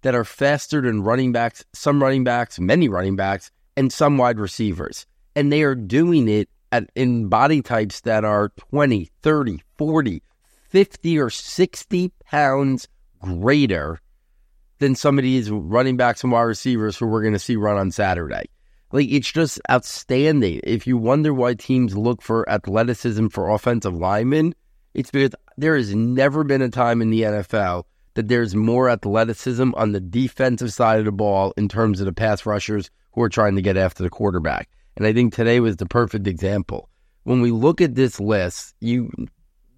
that 0.03 0.15
are 0.15 0.25
faster 0.25 0.81
than 0.81 1.03
running 1.03 1.33
backs, 1.33 1.65
some 1.73 2.03
running 2.03 2.25
backs, 2.25 2.59
many 2.59 2.89
running 2.89 3.17
backs, 3.17 3.51
and 3.77 3.93
some 3.93 4.19
wide 4.19 4.39
receivers. 4.39 5.07
And 5.37 5.53
they 5.53 5.63
are 5.63 5.75
doing 5.75 6.29
it 6.29 6.49
at, 6.73 6.91
in 6.95 7.29
body 7.29 7.63
types 7.63 8.01
that 8.03 8.25
are 8.25 8.51
20, 8.51 9.11
30, 9.23 9.63
40, 9.77 10.23
50, 10.69 11.19
or 11.19 11.31
60 11.31 12.13
pounds 12.25 12.89
greater 13.21 14.01
than 14.81 14.97
some 14.97 15.19
of 15.19 15.23
these 15.23 15.51
running 15.51 15.97
backs 15.97 16.25
and 16.25 16.33
wide 16.33 16.43
receivers 16.43 16.97
who 16.97 17.07
we're 17.07 17.23
going 17.23 17.35
to 17.35 17.39
see 17.39 17.57
run 17.57 17.77
on 17.77 17.91
Saturday. 17.91 18.47
Like, 18.93 19.09
it's 19.09 19.31
just 19.31 19.61
outstanding. 19.71 20.61
If 20.65 20.87
you 20.87 20.99
wonder 20.99 21.33
why 21.33 21.55
teams 21.55 21.97
look 21.97 22.23
for 22.23 22.49
athleticism 22.51 23.29
for 23.29 23.51
offensive 23.51 23.95
linemen, 23.95 24.55
it's 24.95 25.11
because 25.11 25.31
there 25.57 25.77
has 25.77 25.95
never 25.95 26.43
been 26.43 26.63
a 26.63 26.69
time 26.69 27.01
in 27.01 27.11
the 27.11 27.23
NFL 27.23 27.85
that 28.15 28.27
there's 28.27 28.57
more 28.57 28.91
athleticism 28.91 29.71
on 29.77 29.93
the 29.93 30.01
defensive 30.01 30.73
side 30.73 30.99
of 30.99 31.05
the 31.05 31.13
ball 31.13 31.53
in 31.57 31.69
terms 31.69 32.01
of 32.01 32.07
the 32.07 32.13
pass 32.13 32.45
rushers 32.45 32.91
who 33.13 33.23
are 33.23 33.29
trying 33.29 33.55
to 33.57 33.63
get 33.63 33.77
after 33.77 34.03
the 34.03 34.11
quarterback. 34.11 34.69
And 34.97 35.07
I 35.07 35.13
think 35.13 35.33
today 35.33 35.61
was 35.61 35.77
the 35.77 35.87
perfect 35.87 36.27
example. 36.27 36.89
When 37.23 37.41
we 37.41 37.53
look 37.53 37.81
at 37.81 37.95
this 37.95 38.19
list, 38.19 38.75
you 38.81 39.11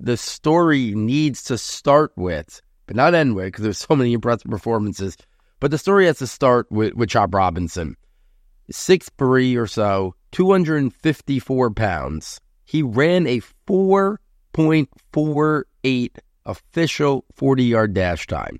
the 0.00 0.16
story 0.16 0.94
needs 0.94 1.44
to 1.44 1.58
start 1.58 2.12
with, 2.16 2.60
but 2.86 2.96
not 2.96 3.14
end 3.14 3.36
because 3.36 3.62
there's 3.62 3.78
so 3.78 3.94
many 3.96 4.12
impressive 4.12 4.50
performances. 4.50 5.16
But 5.60 5.70
the 5.70 5.78
story 5.78 6.04
has 6.06 6.18
to 6.18 6.26
start 6.26 6.66
with, 6.70 6.92
with 6.94 7.08
Chop 7.10 7.32
Robinson. 7.34 7.96
Six 8.70 9.10
three 9.18 9.56
or 9.56 9.66
so, 9.66 10.14
254 10.32 11.70
pounds. 11.72 12.40
He 12.64 12.82
ran 12.82 13.26
a 13.26 13.40
4.48 13.66 16.10
official 16.46 17.24
40 17.34 17.64
yard 17.64 17.94
dash 17.94 18.26
time. 18.26 18.58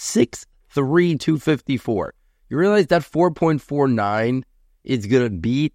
6'3, 0.00 1.20
254. 1.20 2.14
You 2.48 2.56
realize 2.56 2.86
that 2.86 3.02
4.49 3.02 4.42
is 4.82 5.06
going 5.06 5.24
to 5.24 5.30
beat 5.30 5.74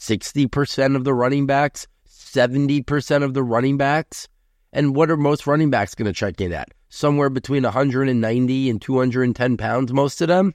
60% 0.00 0.96
of 0.96 1.04
the 1.04 1.14
running 1.14 1.46
backs, 1.46 1.86
70% 2.08 3.22
of 3.22 3.34
the 3.34 3.44
running 3.44 3.76
backs? 3.76 4.28
And 4.72 4.94
what 4.94 5.10
are 5.10 5.16
most 5.16 5.46
running 5.46 5.70
backs 5.70 5.94
going 5.94 6.06
to 6.06 6.12
check 6.12 6.40
in 6.40 6.52
at? 6.52 6.68
Somewhere 6.88 7.30
between 7.30 7.62
190 7.62 8.70
and 8.70 8.82
210 8.82 9.56
pounds, 9.56 9.92
most 9.92 10.20
of 10.20 10.28
them? 10.28 10.54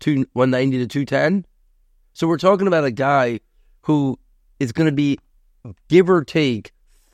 Two, 0.00 0.26
190 0.32 0.78
to 0.78 0.86
210? 0.86 1.46
So 2.12 2.26
we're 2.26 2.38
talking 2.38 2.66
about 2.66 2.84
a 2.84 2.90
guy 2.90 3.40
who 3.82 4.18
is 4.58 4.72
going 4.72 4.86
to 4.86 4.92
be, 4.92 5.18
give 5.88 6.10
or 6.10 6.24
take, 6.24 6.72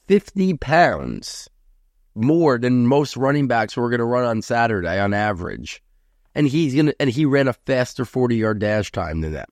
50 0.08 0.54
pounds 0.58 1.48
more 2.14 2.58
than 2.58 2.86
most 2.86 3.16
running 3.16 3.46
backs 3.46 3.74
who 3.74 3.82
are 3.82 3.90
going 3.90 4.00
to 4.00 4.04
run 4.04 4.24
on 4.24 4.42
Saturday 4.42 4.98
on 4.98 5.14
average 5.14 5.82
and 6.34 6.48
he's 6.48 6.74
gonna 6.74 6.92
and 6.98 7.10
he 7.10 7.24
ran 7.24 7.48
a 7.48 7.52
faster 7.52 8.04
40 8.04 8.36
yard 8.36 8.58
dash 8.58 8.90
time 8.92 9.20
than 9.20 9.32
that. 9.32 9.48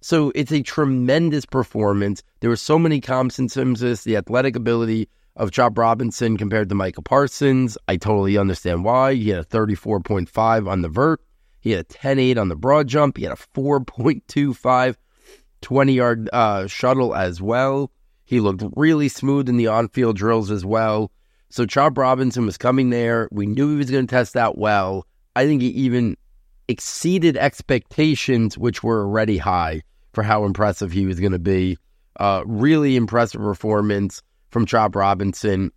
So 0.00 0.30
it's 0.34 0.52
a 0.52 0.62
tremendous 0.62 1.44
performance. 1.44 2.22
There 2.40 2.50
were 2.50 2.56
so 2.56 2.78
many 2.78 3.00
comps 3.00 3.38
of 3.38 3.78
this, 3.78 4.04
the 4.04 4.16
athletic 4.16 4.54
ability, 4.54 5.08
of 5.36 5.50
Chop 5.50 5.76
Robinson 5.76 6.36
compared 6.36 6.68
to 6.70 6.74
Micah 6.74 7.02
Parsons. 7.02 7.76
I 7.86 7.96
totally 7.96 8.38
understand 8.38 8.84
why. 8.84 9.14
He 9.14 9.28
had 9.28 9.40
a 9.40 9.44
34.5 9.44 10.68
on 10.68 10.82
the 10.82 10.88
vert. 10.88 11.20
He 11.60 11.72
had 11.72 11.80
a 11.80 11.84
10.8 11.84 12.38
on 12.38 12.48
the 12.48 12.56
broad 12.56 12.88
jump. 12.88 13.16
He 13.16 13.24
had 13.24 13.32
a 13.32 13.36
4.25 13.36 14.96
20 15.62 15.92
yard 15.92 16.30
uh, 16.32 16.66
shuttle 16.66 17.14
as 17.14 17.42
well. 17.42 17.90
He 18.24 18.40
looked 18.40 18.62
really 18.76 19.08
smooth 19.08 19.48
in 19.48 19.56
the 19.56 19.66
on 19.66 19.88
field 19.88 20.16
drills 20.16 20.50
as 20.50 20.64
well. 20.64 21.10
So 21.48 21.66
Chop 21.66 21.96
Robinson 21.96 22.44
was 22.44 22.58
coming 22.58 22.90
there. 22.90 23.28
We 23.30 23.46
knew 23.46 23.70
he 23.70 23.76
was 23.76 23.90
going 23.90 24.06
to 24.06 24.10
test 24.10 24.36
out 24.36 24.58
well. 24.58 25.06
I 25.34 25.46
think 25.46 25.62
he 25.62 25.68
even 25.68 26.16
exceeded 26.68 27.36
expectations, 27.36 28.58
which 28.58 28.82
were 28.82 29.02
already 29.02 29.38
high 29.38 29.82
for 30.12 30.22
how 30.22 30.44
impressive 30.44 30.92
he 30.92 31.06
was 31.06 31.20
going 31.20 31.32
to 31.32 31.38
be. 31.38 31.78
Uh, 32.18 32.42
really 32.46 32.96
impressive 32.96 33.40
performance 33.40 34.22
from 34.50 34.66
Chop 34.66 34.96
Robinson. 34.96 35.72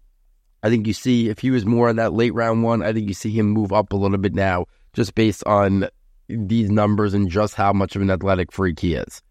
I 0.61 0.69
think 0.69 0.87
you 0.87 0.93
see 0.93 1.29
if 1.29 1.39
he 1.39 1.51
was 1.51 1.65
more 1.65 1.89
on 1.89 1.95
that 1.97 2.13
late 2.13 2.33
round 2.33 2.63
one, 2.63 2.83
I 2.83 2.93
think 2.93 3.07
you 3.07 3.13
see 3.13 3.31
him 3.31 3.47
move 3.47 3.71
up 3.71 3.93
a 3.93 3.95
little 3.95 4.17
bit 4.17 4.35
now, 4.35 4.65
just 4.93 5.15
based 5.15 5.43
on 5.45 5.87
these 6.27 6.69
numbers 6.69 7.13
and 7.13 7.29
just 7.29 7.55
how 7.55 7.73
much 7.73 7.95
of 7.95 8.01
an 8.01 8.11
athletic 8.11 8.51
freak 8.51 8.79
he 8.79 8.93
is. 8.93 9.21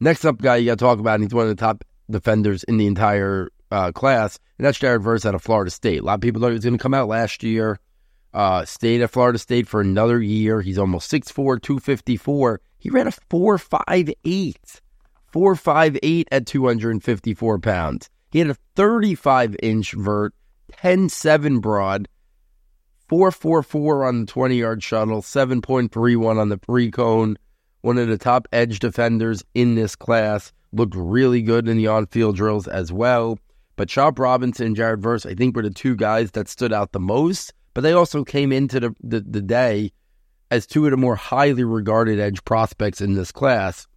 Next 0.00 0.24
up, 0.24 0.38
guy 0.38 0.56
you 0.56 0.66
got 0.66 0.78
to 0.78 0.84
talk 0.84 0.98
about, 0.98 1.14
and 1.14 1.24
he's 1.24 1.34
one 1.34 1.44
of 1.44 1.50
the 1.50 1.60
top 1.60 1.84
defenders 2.10 2.64
in 2.64 2.78
the 2.78 2.86
entire 2.86 3.50
uh, 3.70 3.92
class, 3.92 4.38
and 4.58 4.66
that's 4.66 4.78
Jared 4.78 5.02
Verse 5.02 5.24
out 5.24 5.34
of 5.34 5.42
Florida 5.42 5.70
State. 5.70 6.00
A 6.00 6.04
lot 6.04 6.14
of 6.14 6.20
people 6.20 6.40
thought 6.40 6.48
he 6.48 6.54
was 6.54 6.64
going 6.64 6.76
to 6.76 6.82
come 6.82 6.94
out 6.94 7.08
last 7.08 7.42
year. 7.42 7.78
Uh, 8.32 8.64
stayed 8.64 9.02
at 9.02 9.10
Florida 9.10 9.38
State 9.38 9.66
for 9.66 9.80
another 9.80 10.20
year. 10.20 10.60
He's 10.60 10.78
almost 10.78 11.10
6'4, 11.10 11.60
254. 11.60 12.60
He 12.78 12.90
ran 12.90 13.08
a 13.08 13.10
4'5'8. 13.10 14.54
4'5'8 15.32 16.24
at 16.30 16.46
254 16.46 17.58
pounds. 17.58 18.10
He 18.30 18.38
had 18.38 18.50
a 18.50 18.56
35 18.76 19.56
inch 19.62 19.92
vert, 19.92 20.34
10 20.72 21.08
7 21.08 21.60
broad, 21.60 22.08
4'4'4 23.10 24.06
on 24.06 24.20
the 24.20 24.26
20 24.26 24.56
yard 24.56 24.82
shuttle, 24.82 25.20
7.31 25.20 26.38
on 26.38 26.48
the 26.48 26.58
three 26.58 26.90
cone. 26.90 27.36
One 27.82 27.98
of 27.98 28.08
the 28.08 28.18
top 28.18 28.46
edge 28.52 28.78
defenders 28.78 29.42
in 29.54 29.74
this 29.74 29.96
class. 29.96 30.52
Looked 30.72 30.94
really 30.94 31.42
good 31.42 31.66
in 31.68 31.76
the 31.76 31.88
on 31.88 32.06
field 32.06 32.36
drills 32.36 32.68
as 32.68 32.92
well. 32.92 33.38
But 33.74 33.88
Chop 33.88 34.18
Robinson 34.18 34.66
and 34.66 34.76
Jared 34.76 35.02
Verse, 35.02 35.26
I 35.26 35.34
think, 35.34 35.56
were 35.56 35.62
the 35.62 35.70
two 35.70 35.96
guys 35.96 36.30
that 36.32 36.48
stood 36.48 36.72
out 36.72 36.92
the 36.92 37.00
most. 37.00 37.52
But 37.74 37.80
they 37.80 37.92
also 37.92 38.22
came 38.22 38.52
into 38.52 38.78
the, 38.78 38.94
the, 39.02 39.20
the 39.20 39.42
day 39.42 39.92
as 40.50 40.66
two 40.66 40.84
of 40.84 40.90
the 40.90 40.96
more 40.96 41.16
highly 41.16 41.64
regarded 41.64 42.20
edge 42.20 42.44
prospects 42.44 43.00
in 43.00 43.14
this 43.14 43.32
class. 43.32 43.88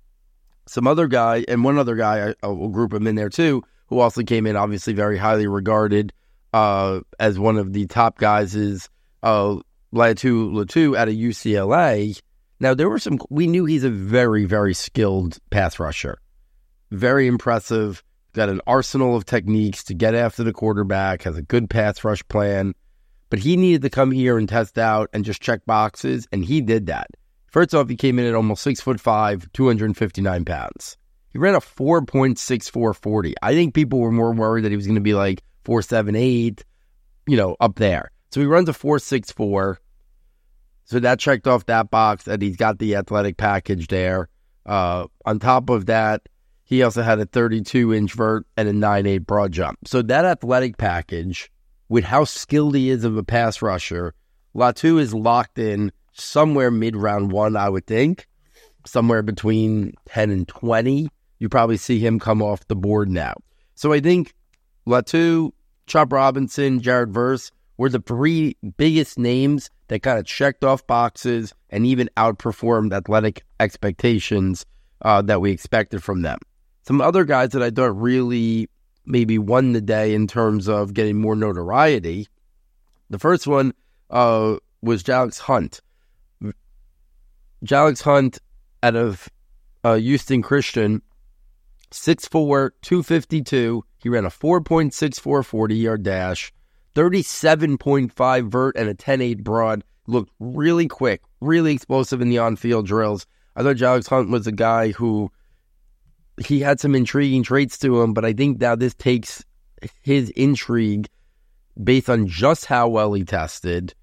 Some 0.65 0.87
other 0.87 1.07
guy, 1.07 1.43
and 1.47 1.63
one 1.63 1.77
other 1.77 1.95
guy, 1.95 2.33
I, 2.41 2.47
will 2.47 2.69
group 2.69 2.93
him 2.93 3.05
in 3.05 3.15
there 3.15 3.29
too, 3.29 3.63
who 3.87 3.99
also 3.99 4.23
came 4.23 4.47
in 4.47 4.55
obviously 4.55 4.93
very 4.93 5.17
highly 5.17 5.47
regarded 5.47 6.13
uh, 6.53 7.01
as 7.19 7.39
one 7.39 7.57
of 7.57 7.73
the 7.73 7.85
top 7.87 8.17
guys 8.17 8.55
is 8.55 8.89
uh, 9.23 9.55
Laiatu 9.93 10.51
Latu 10.51 10.97
out 10.97 11.07
of 11.07 11.15
UCLA. 11.15 12.19
Now, 12.59 12.73
there 12.73 12.89
were 12.89 12.99
some, 12.99 13.19
we 13.29 13.47
knew 13.47 13.65
he's 13.65 13.83
a 13.83 13.89
very, 13.89 14.45
very 14.45 14.73
skilled 14.73 15.37
pass 15.49 15.79
rusher. 15.79 16.19
Very 16.91 17.27
impressive. 17.27 18.03
Got 18.33 18.49
an 18.49 18.61
arsenal 18.65 19.15
of 19.15 19.25
techniques 19.25 19.83
to 19.85 19.93
get 19.93 20.15
after 20.15 20.43
the 20.43 20.53
quarterback, 20.53 21.23
has 21.23 21.37
a 21.37 21.41
good 21.41 21.69
pass 21.69 22.03
rush 22.03 22.25
plan. 22.29 22.73
But 23.29 23.39
he 23.39 23.57
needed 23.57 23.81
to 23.81 23.89
come 23.89 24.11
here 24.11 24.37
and 24.37 24.47
test 24.47 24.77
out 24.77 25.09
and 25.11 25.25
just 25.25 25.41
check 25.41 25.65
boxes, 25.65 26.27
and 26.31 26.45
he 26.45 26.61
did 26.61 26.85
that. 26.87 27.07
First 27.47 27.75
off, 27.75 27.89
he 27.89 27.95
came 27.95 28.17
in 28.17 28.25
at 28.25 28.35
almost 28.35 28.63
six 28.63 28.79
foot 28.79 28.99
five, 28.99 29.51
259 29.53 30.45
pounds. 30.45 30.97
He 31.33 31.39
ran 31.39 31.55
a 31.55 31.59
4.6440. 31.59 33.33
I 33.41 33.53
think 33.53 33.73
people 33.73 33.99
were 33.99 34.11
more 34.11 34.31
worried 34.31 34.63
that 34.65 34.71
he 34.71 34.75
was 34.75 34.85
going 34.85 34.95
to 34.95 35.01
be 35.01 35.15
like 35.15 35.41
478, 35.65 36.63
you 37.27 37.35
know, 37.37 37.57
up 37.59 37.75
there. 37.75 38.11
So 38.31 38.39
he 38.39 38.45
runs 38.45 38.69
a 38.69 38.73
464. 38.73 39.79
So 40.85 40.99
that 40.99 41.19
checked 41.19 41.47
off 41.47 41.65
that 41.65 41.89
box 41.89 42.25
that 42.25 42.41
he's 42.41 42.55
got 42.55 42.77
the 42.77 42.95
athletic 42.95 43.37
package 43.37 43.87
there. 43.87 44.29
Uh, 44.65 45.07
on 45.25 45.39
top 45.39 45.71
of 45.71 45.87
that, 45.87 46.29
he 46.63 46.83
also 46.83 47.01
had 47.01 47.19
a 47.19 47.25
32 47.25 47.93
inch 47.93 48.13
vert 48.13 48.45
and 48.55 48.69
a 48.69 48.73
9.8 48.73 49.25
broad 49.25 49.51
jump. 49.51 49.79
So 49.87 50.03
that 50.03 50.25
athletic 50.25 50.77
package, 50.77 51.51
with 51.89 52.03
how 52.03 52.25
skilled 52.25 52.75
he 52.75 52.89
is 52.89 53.03
of 53.03 53.17
a 53.17 53.23
pass 53.23 53.61
rusher, 53.61 54.13
Latu 54.55 54.99
is 54.99 55.13
locked 55.15 55.57
in 55.57 55.91
somewhere 56.13 56.69
mid 56.69 56.95
round 56.95 57.31
one, 57.31 57.55
I 57.55 57.69
would 57.69 57.87
think, 57.87 58.27
somewhere 58.85 59.23
between 59.23 59.93
10 60.05 60.29
and 60.29 60.47
20. 60.47 61.09
You 61.39 61.49
probably 61.49 61.77
see 61.77 61.99
him 61.99 62.19
come 62.19 62.41
off 62.41 62.67
the 62.67 62.75
board 62.75 63.09
now. 63.09 63.33
So 63.75 63.91
I 63.91 63.99
think 63.99 64.33
Latu, 64.87 65.51
Chop 65.87 66.13
Robinson, 66.13 66.79
Jared 66.79 67.13
Verse 67.13 67.51
were 67.77 67.89
the 67.89 67.99
three 67.99 68.55
biggest 68.77 69.17
names 69.17 69.69
that 69.87 70.03
kind 70.03 70.19
of 70.19 70.25
checked 70.25 70.63
off 70.63 70.85
boxes 70.87 71.53
and 71.69 71.85
even 71.85 72.09
outperformed 72.17 72.93
athletic 72.93 73.43
expectations 73.59 74.65
uh, 75.01 75.21
that 75.23 75.41
we 75.41 75.51
expected 75.51 76.03
from 76.03 76.21
them. 76.21 76.39
Some 76.83 77.01
other 77.01 77.25
guys 77.25 77.49
that 77.49 77.63
I 77.63 77.69
thought 77.69 77.99
really 77.99 78.69
maybe 79.05 79.37
won 79.37 79.73
the 79.73 79.81
day 79.81 80.13
in 80.13 80.27
terms 80.27 80.69
of 80.69 80.93
getting 80.93 81.19
more 81.19 81.35
notoriety. 81.35 82.27
The 83.09 83.19
first 83.19 83.47
one 83.47 83.73
uh, 84.09 84.57
was 84.81 85.03
Jalyx 85.03 85.39
Hunt. 85.39 85.81
Jalyx 87.65 88.01
Hunt 88.01 88.39
out 88.81 88.95
of 88.95 89.29
uh, 89.83 89.95
Houston 89.95 90.41
Christian, 90.41 91.01
6'4, 91.93 92.71
252. 92.81 93.83
He 93.97 94.09
ran 94.09 94.25
a 94.25 94.29
4.64 94.29 95.45
40 95.45 95.75
yard 95.75 96.03
dash, 96.03 96.51
37.5 96.95 98.51
vert, 98.51 98.75
and 98.75 98.89
a 98.89 98.93
10.8 98.93 99.43
broad. 99.43 99.83
Looked 100.05 100.33
really 100.39 100.87
quick, 100.87 101.21
really 101.39 101.73
explosive 101.73 102.19
in 102.21 102.29
the 102.29 102.39
on 102.39 102.57
field 102.57 102.87
drills. 102.87 103.25
I 103.55 103.63
thought 103.63 103.77
Jalyx 103.77 104.09
Hunt 104.09 104.29
was 104.29 104.47
a 104.47 104.51
guy 104.51 104.89
who 104.91 105.31
he 106.45 106.59
had 106.59 106.79
some 106.79 106.95
intriguing 106.95 107.43
traits 107.43 107.77
to 107.79 108.01
him, 108.01 108.13
but 108.13 108.25
I 108.25 108.33
think 108.33 108.59
now 108.59 108.75
this 108.75 108.95
takes 108.95 109.45
his 110.01 110.29
intrigue 110.31 111.07
based 111.81 112.09
on 112.09 112.27
just 112.27 112.65
how 112.65 112.89
well 112.89 113.13
he 113.13 113.23
tested 113.23 113.93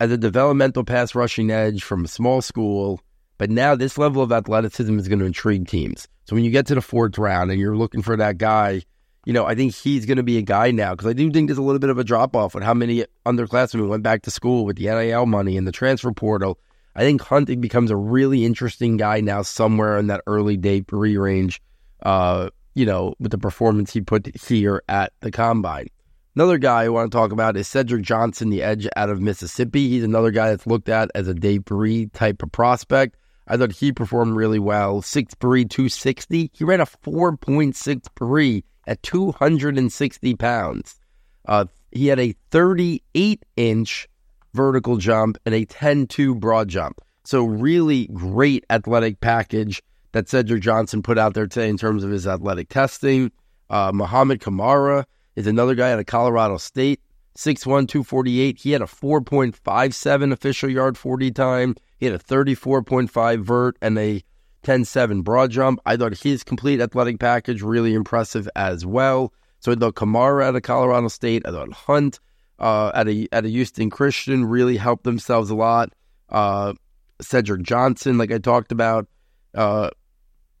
as 0.00 0.10
a 0.10 0.18
developmental 0.18 0.82
pass 0.82 1.14
rushing 1.14 1.50
edge 1.50 1.84
from 1.84 2.04
a 2.04 2.08
small 2.08 2.42
school. 2.42 3.00
But 3.38 3.50
now 3.50 3.74
this 3.74 3.98
level 3.98 4.22
of 4.22 4.32
athleticism 4.32 4.98
is 4.98 5.08
going 5.08 5.20
to 5.20 5.24
intrigue 5.26 5.68
teams. 5.68 6.08
So 6.24 6.36
when 6.36 6.44
you 6.44 6.50
get 6.50 6.66
to 6.66 6.74
the 6.74 6.80
fourth 6.80 7.18
round 7.18 7.50
and 7.50 7.60
you're 7.60 7.76
looking 7.76 8.02
for 8.02 8.16
that 8.16 8.38
guy, 8.38 8.82
you 9.24 9.32
know, 9.32 9.44
I 9.44 9.54
think 9.54 9.74
he's 9.74 10.06
going 10.06 10.16
to 10.16 10.22
be 10.22 10.38
a 10.38 10.42
guy 10.42 10.70
now 10.70 10.92
because 10.92 11.08
I 11.08 11.12
do 11.12 11.30
think 11.30 11.48
there's 11.48 11.58
a 11.58 11.62
little 11.62 11.78
bit 11.78 11.90
of 11.90 11.98
a 11.98 12.04
drop 12.04 12.34
off 12.34 12.54
with 12.54 12.64
how 12.64 12.74
many 12.74 13.04
underclassmen 13.24 13.88
went 13.88 14.02
back 14.02 14.22
to 14.22 14.30
school 14.30 14.64
with 14.64 14.76
the 14.76 14.86
NIL 14.86 15.26
money 15.26 15.56
and 15.56 15.66
the 15.66 15.72
transfer 15.72 16.12
portal. 16.12 16.58
I 16.94 17.00
think 17.00 17.22
Hunting 17.22 17.60
becomes 17.60 17.90
a 17.90 17.96
really 17.96 18.44
interesting 18.44 18.96
guy 18.96 19.20
now 19.20 19.42
somewhere 19.42 19.98
in 19.98 20.08
that 20.08 20.22
early 20.26 20.56
day 20.56 20.80
three 20.80 21.16
range, 21.16 21.62
uh, 22.02 22.50
you 22.74 22.84
know, 22.84 23.14
with 23.18 23.30
the 23.30 23.38
performance 23.38 23.92
he 23.92 24.00
put 24.00 24.34
here 24.36 24.82
at 24.88 25.12
the 25.20 25.30
combine. 25.30 25.86
Another 26.34 26.58
guy 26.58 26.84
I 26.84 26.88
want 26.88 27.12
to 27.12 27.16
talk 27.16 27.30
about 27.30 27.56
is 27.56 27.68
Cedric 27.68 28.02
Johnson, 28.02 28.50
the 28.50 28.62
edge 28.62 28.88
out 28.96 29.10
of 29.10 29.20
Mississippi. 29.20 29.88
He's 29.88 30.02
another 30.02 30.30
guy 30.30 30.50
that's 30.50 30.66
looked 30.66 30.88
at 30.88 31.10
as 31.14 31.28
a 31.28 31.34
day 31.34 31.58
type 31.58 32.42
of 32.42 32.52
prospect. 32.52 33.16
I 33.46 33.56
thought 33.56 33.72
he 33.72 33.92
performed 33.92 34.36
really 34.36 34.58
well. 34.58 35.02
6'3, 35.02 35.38
260. 35.38 36.50
He 36.52 36.64
ran 36.64 36.80
a 36.80 36.86
4.63 36.86 38.62
at 38.86 39.02
260 39.02 40.34
pounds. 40.36 41.00
Uh, 41.46 41.66
he 41.90 42.06
had 42.06 42.20
a 42.20 42.34
38 42.50 43.44
inch 43.56 44.08
vertical 44.54 44.96
jump 44.96 45.38
and 45.44 45.54
a 45.54 45.64
10 45.64 46.06
2 46.06 46.34
broad 46.34 46.68
jump. 46.68 47.00
So, 47.24 47.44
really 47.44 48.08
great 48.08 48.64
athletic 48.70 49.20
package 49.20 49.82
that 50.12 50.28
Cedric 50.28 50.62
Johnson 50.62 51.02
put 51.02 51.18
out 51.18 51.34
there 51.34 51.46
today 51.46 51.68
in 51.68 51.78
terms 51.78 52.04
of 52.04 52.10
his 52.10 52.26
athletic 52.26 52.68
testing. 52.68 53.30
Uh, 53.70 53.92
Mohamed 53.92 54.40
Kamara 54.40 55.04
is 55.36 55.46
another 55.46 55.74
guy 55.74 55.92
out 55.92 55.98
of 55.98 56.06
Colorado 56.06 56.58
State, 56.58 57.00
6'1, 57.36 57.88
248. 57.88 58.58
He 58.58 58.72
had 58.72 58.82
a 58.82 58.86
4.57 58.86 60.32
official 60.32 60.70
yard 60.70 60.98
40 60.98 61.30
time. 61.30 61.74
He 61.98 62.06
had 62.06 62.14
a 62.14 62.18
34.5 62.18 63.42
vert 63.42 63.76
and 63.80 63.98
a 63.98 64.22
10-7 64.64 65.24
broad 65.24 65.50
jump. 65.50 65.80
I 65.86 65.96
thought 65.96 66.18
his 66.18 66.44
complete 66.44 66.80
athletic 66.80 67.18
package 67.18 67.62
really 67.62 67.94
impressive 67.94 68.48
as 68.54 68.86
well. 68.86 69.32
So 69.60 69.72
I 69.72 69.74
thought 69.76 69.94
Kamara 69.94 70.44
out 70.44 70.56
of 70.56 70.62
Colorado 70.62 71.08
State, 71.08 71.42
I 71.46 71.50
thought 71.50 71.72
Hunt 71.72 72.20
uh, 72.58 72.92
at 72.94 73.08
a 73.08 73.28
at 73.32 73.44
a 73.44 73.48
Houston 73.48 73.90
Christian 73.90 74.44
really 74.44 74.76
helped 74.76 75.04
themselves 75.04 75.50
a 75.50 75.54
lot. 75.54 75.92
Uh, 76.28 76.72
Cedric 77.20 77.62
Johnson, 77.62 78.18
like 78.18 78.32
I 78.32 78.38
talked 78.38 78.72
about, 78.72 79.06
uh, 79.54 79.90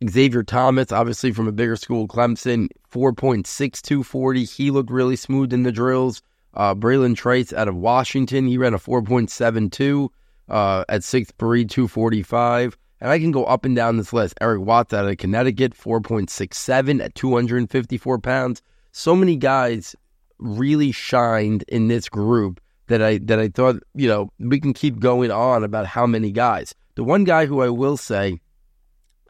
Xavier 0.08 0.42
Thomas, 0.42 0.92
obviously 0.92 1.32
from 1.32 1.48
a 1.48 1.52
bigger 1.52 1.76
school, 1.76 2.06
Clemson, 2.06 2.68
4.6240. 2.92 4.54
He 4.54 4.70
looked 4.70 4.90
really 4.90 5.16
smooth 5.16 5.52
in 5.52 5.62
the 5.62 5.72
drills. 5.72 6.22
Uh, 6.54 6.74
Bralen 6.74 7.16
Trice 7.16 7.52
out 7.52 7.68
of 7.68 7.76
Washington, 7.76 8.46
he 8.46 8.58
ran 8.58 8.74
a 8.74 8.78
4.72 8.78 10.08
uh, 10.48 10.84
at 10.88 11.00
6'3, 11.00 11.36
245. 11.38 12.78
And 13.00 13.10
I 13.10 13.18
can 13.18 13.32
go 13.32 13.44
up 13.44 13.64
and 13.64 13.74
down 13.74 13.96
this 13.96 14.12
list. 14.12 14.38
Eric 14.40 14.62
Watts 14.62 14.92
out 14.92 15.08
of 15.08 15.16
Connecticut, 15.16 15.74
4.67 15.74 17.02
at 17.02 17.14
254 17.14 18.18
pounds. 18.18 18.62
so 18.92 19.16
many 19.16 19.36
guys 19.36 19.96
really 20.38 20.92
shined 20.92 21.64
in 21.68 21.88
this 21.88 22.08
group 22.08 22.60
that 22.88 23.00
I 23.02 23.18
that 23.18 23.38
I 23.38 23.48
thought 23.48 23.76
you 23.94 24.08
know 24.08 24.30
we 24.38 24.60
can 24.60 24.72
keep 24.72 24.98
going 24.98 25.30
on 25.30 25.64
about 25.64 25.86
how 25.86 26.06
many 26.06 26.30
guys. 26.32 26.74
The 26.94 27.04
one 27.04 27.24
guy 27.24 27.46
who 27.46 27.62
I 27.62 27.68
will 27.70 27.96
say 27.96 28.40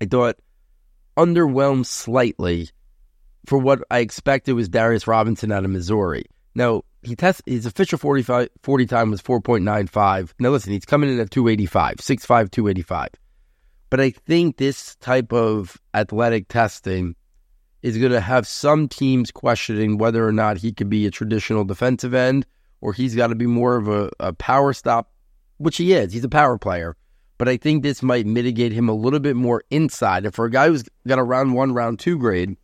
I 0.00 0.06
thought 0.06 0.38
underwhelmed 1.16 1.86
slightly 1.86 2.70
for 3.46 3.58
what 3.58 3.82
I 3.90 3.98
expected 3.98 4.54
was 4.54 4.68
Darius 4.68 5.06
Robinson 5.06 5.52
out 5.52 5.64
of 5.64 5.70
Missouri. 5.70 6.24
Now 6.54 6.82
he 7.02 7.16
test 7.16 7.42
his 7.46 7.66
official 7.66 7.98
45, 7.98 8.48
40 8.62 8.86
time 8.86 9.10
was 9.10 9.22
4.95. 9.22 10.32
Now 10.38 10.50
listen, 10.50 10.72
he's 10.72 10.84
coming 10.84 11.10
in 11.10 11.18
at 11.18 11.30
285, 11.30 11.96
6'5", 11.96 12.50
285. 12.50 13.08
But 13.90 14.00
I 14.00 14.10
think 14.10 14.56
this 14.56 14.94
type 14.96 15.32
of 15.32 15.76
athletic 15.92 16.48
testing 16.48 17.14
is 17.82 17.98
going 17.98 18.12
to 18.12 18.20
have 18.20 18.46
some 18.46 18.88
teams 18.88 19.30
questioning 19.30 19.98
whether 19.98 20.26
or 20.26 20.32
not 20.32 20.56
he 20.56 20.72
could 20.72 20.88
be 20.88 21.06
a 21.06 21.10
traditional 21.10 21.64
defensive 21.64 22.14
end 22.14 22.46
or 22.80 22.92
he's 22.92 23.14
got 23.14 23.28
to 23.28 23.34
be 23.34 23.46
more 23.46 23.76
of 23.76 23.88
a, 23.88 24.10
a 24.20 24.32
power 24.32 24.72
stop, 24.72 25.12
which 25.58 25.76
he 25.76 25.92
is. 25.92 26.12
He's 26.12 26.24
a 26.24 26.28
power 26.28 26.58
player. 26.58 26.96
But 27.38 27.48
I 27.48 27.56
think 27.56 27.82
this 27.82 28.02
might 28.02 28.26
mitigate 28.26 28.72
him 28.72 28.88
a 28.88 28.94
little 28.94 29.18
bit 29.18 29.36
more 29.36 29.64
inside. 29.70 30.24
And 30.24 30.34
for 30.34 30.44
a 30.44 30.50
guy 30.50 30.68
who's 30.68 30.84
got 31.06 31.18
a 31.18 31.24
round 31.24 31.54
one, 31.54 31.74
round 31.74 31.98
two 31.98 32.18
grade, 32.18 32.56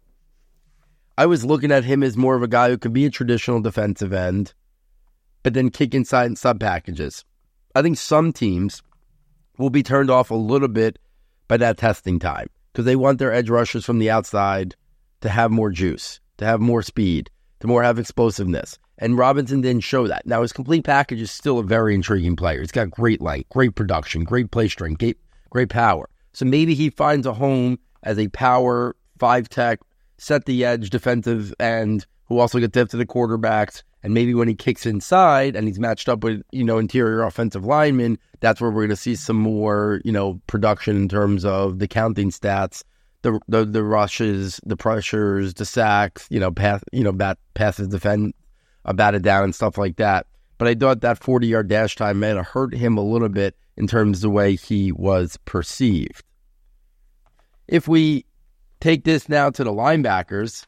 I 1.19 1.27
was 1.27 1.45
looking 1.45 1.73
at 1.73 1.83
him 1.83 2.05
as 2.05 2.17
more 2.17 2.37
of 2.37 2.45
a 2.45 2.49
guy 2.49 2.69
who 2.69 2.79
could 2.79 2.93
be 2.93 3.05
a 3.05 3.11
traditional 3.11 3.61
defensive 3.61 4.13
end, 4.13 4.55
but 5.43 5.53
then 5.53 5.69
kick 5.69 5.93
inside 5.93 6.27
in 6.27 6.37
sub 6.37 6.61
packages. 6.61 7.25
I 7.75 7.83
think 7.83 7.99
some 7.99 8.33
teams 8.33 8.85
will 9.59 9.69
be 9.69 9.83
turned 9.83 10.11
off 10.11 10.31
a 10.31 10.37
little 10.37 10.69
bit 10.69 11.01
by 11.49 11.57
that 11.57 11.77
testing 11.77 12.21
time 12.21 12.47
because 12.73 12.85
they 12.85 12.95
want 12.95 13.19
their 13.19 13.33
edge 13.33 13.51
rushers 13.51 13.85
from 13.85 13.99
the 13.99 14.09
outside 14.09 14.77
to 15.23 15.29
have 15.29 15.51
more 15.51 15.71
juice, 15.71 16.21
to 16.37 16.45
have 16.45 16.61
more 16.61 16.83
speed, 16.83 17.31
to 17.59 17.67
more 17.67 17.83
have 17.83 17.99
explosiveness. 17.99 18.79
And 18.99 19.19
Robinson 19.19 19.61
didn't 19.61 19.83
show 19.83 20.07
that. 20.07 20.25
Now 20.25 20.43
his 20.43 20.53
complete 20.53 20.85
package 20.85 21.21
is 21.21 21.33
still 21.33 21.59
a 21.59 21.65
very 21.65 21.97
intriguing 21.97 22.37
player. 22.37 22.61
He's 22.61 22.71
got 22.71 22.93
great 22.93 23.21
length, 23.21 23.49
great 23.49 23.75
production, 23.75 24.23
great 24.23 24.53
play 24.53 24.69
strength, 24.69 25.01
great, 25.01 25.19
great 25.51 25.69
power. 25.69 26.09
So 26.33 26.45
maybe 26.45 26.77
he 26.77 26.91
finds 26.91 27.27
a 27.27 27.35
home 27.35 27.81
as 28.05 28.21
a 28.21 28.29
power 28.29 28.95
five 29.19 29.49
tech 29.49 29.81
set 30.19 30.45
the 30.45 30.65
edge 30.65 30.91
defensive 30.91 31.55
end 31.59 32.07
who 32.25 32.39
also 32.39 32.59
gets 32.59 32.73
depth 32.73 32.91
to 32.91 32.97
the 32.97 33.07
quarterbacks. 33.07 33.83
And 34.03 34.15
maybe 34.15 34.35
when 34.35 34.49
he 34.49 34.55
kicks 34.55 34.87
inside 34.87 35.57
and 35.57 35.67
he's 35.67 35.81
matched 35.81 36.09
up 36.09 36.23
with, 36.23 36.43
you 36.53 36.63
know, 36.63 36.79
interior 36.79 37.23
offensive 37.23 37.65
linemen, 37.65 38.19
that's 38.41 38.61
where 38.61 38.71
we're 38.71 38.83
going 38.83 38.91
to 38.91 38.97
see 38.97 39.17
some 39.17 39.37
more, 39.37 40.01
you 40.05 40.13
know, 40.13 40.41
production 40.47 40.97
in 40.97 41.09
terms 41.09 41.45
of 41.45 41.79
the 41.79 41.89
counting 41.89 42.31
stats, 42.31 42.85
the 43.23 43.41
the, 43.49 43.65
the 43.65 43.83
rushes, 43.83 44.61
the 44.65 44.77
pressures, 44.77 45.55
the 45.55 45.65
sacks, 45.65 46.29
you 46.31 46.39
know, 46.39 46.53
pass, 46.53 46.83
you 46.93 47.03
know, 47.03 47.13
bat, 47.13 47.39
passes 47.55 47.89
defend, 47.89 48.35
uh, 48.85 48.93
batted 48.93 49.23
down 49.23 49.45
and 49.45 49.55
stuff 49.55 49.77
like 49.79 49.97
that. 49.97 50.27
But 50.59 50.69
I 50.69 50.75
thought 50.75 51.01
that 51.01 51.23
40 51.23 51.47
yard 51.47 51.69
dash 51.69 51.97
time 51.97 52.21
may 52.21 52.29
have 52.29 52.47
hurt 52.47 52.75
him 52.75 52.99
a 52.99 53.03
little 53.03 53.29
bit 53.29 53.57
in 53.77 53.87
terms 53.87 54.19
of 54.19 54.23
the 54.23 54.31
way 54.31 54.57
he 54.57 54.93
was 54.93 55.39
perceived. 55.45 56.23
If 57.67 57.89
we 57.89 58.25
take 58.81 59.05
this 59.05 59.29
now 59.29 59.51
to 59.51 59.65
the 59.65 59.73
linebackers. 59.73 60.67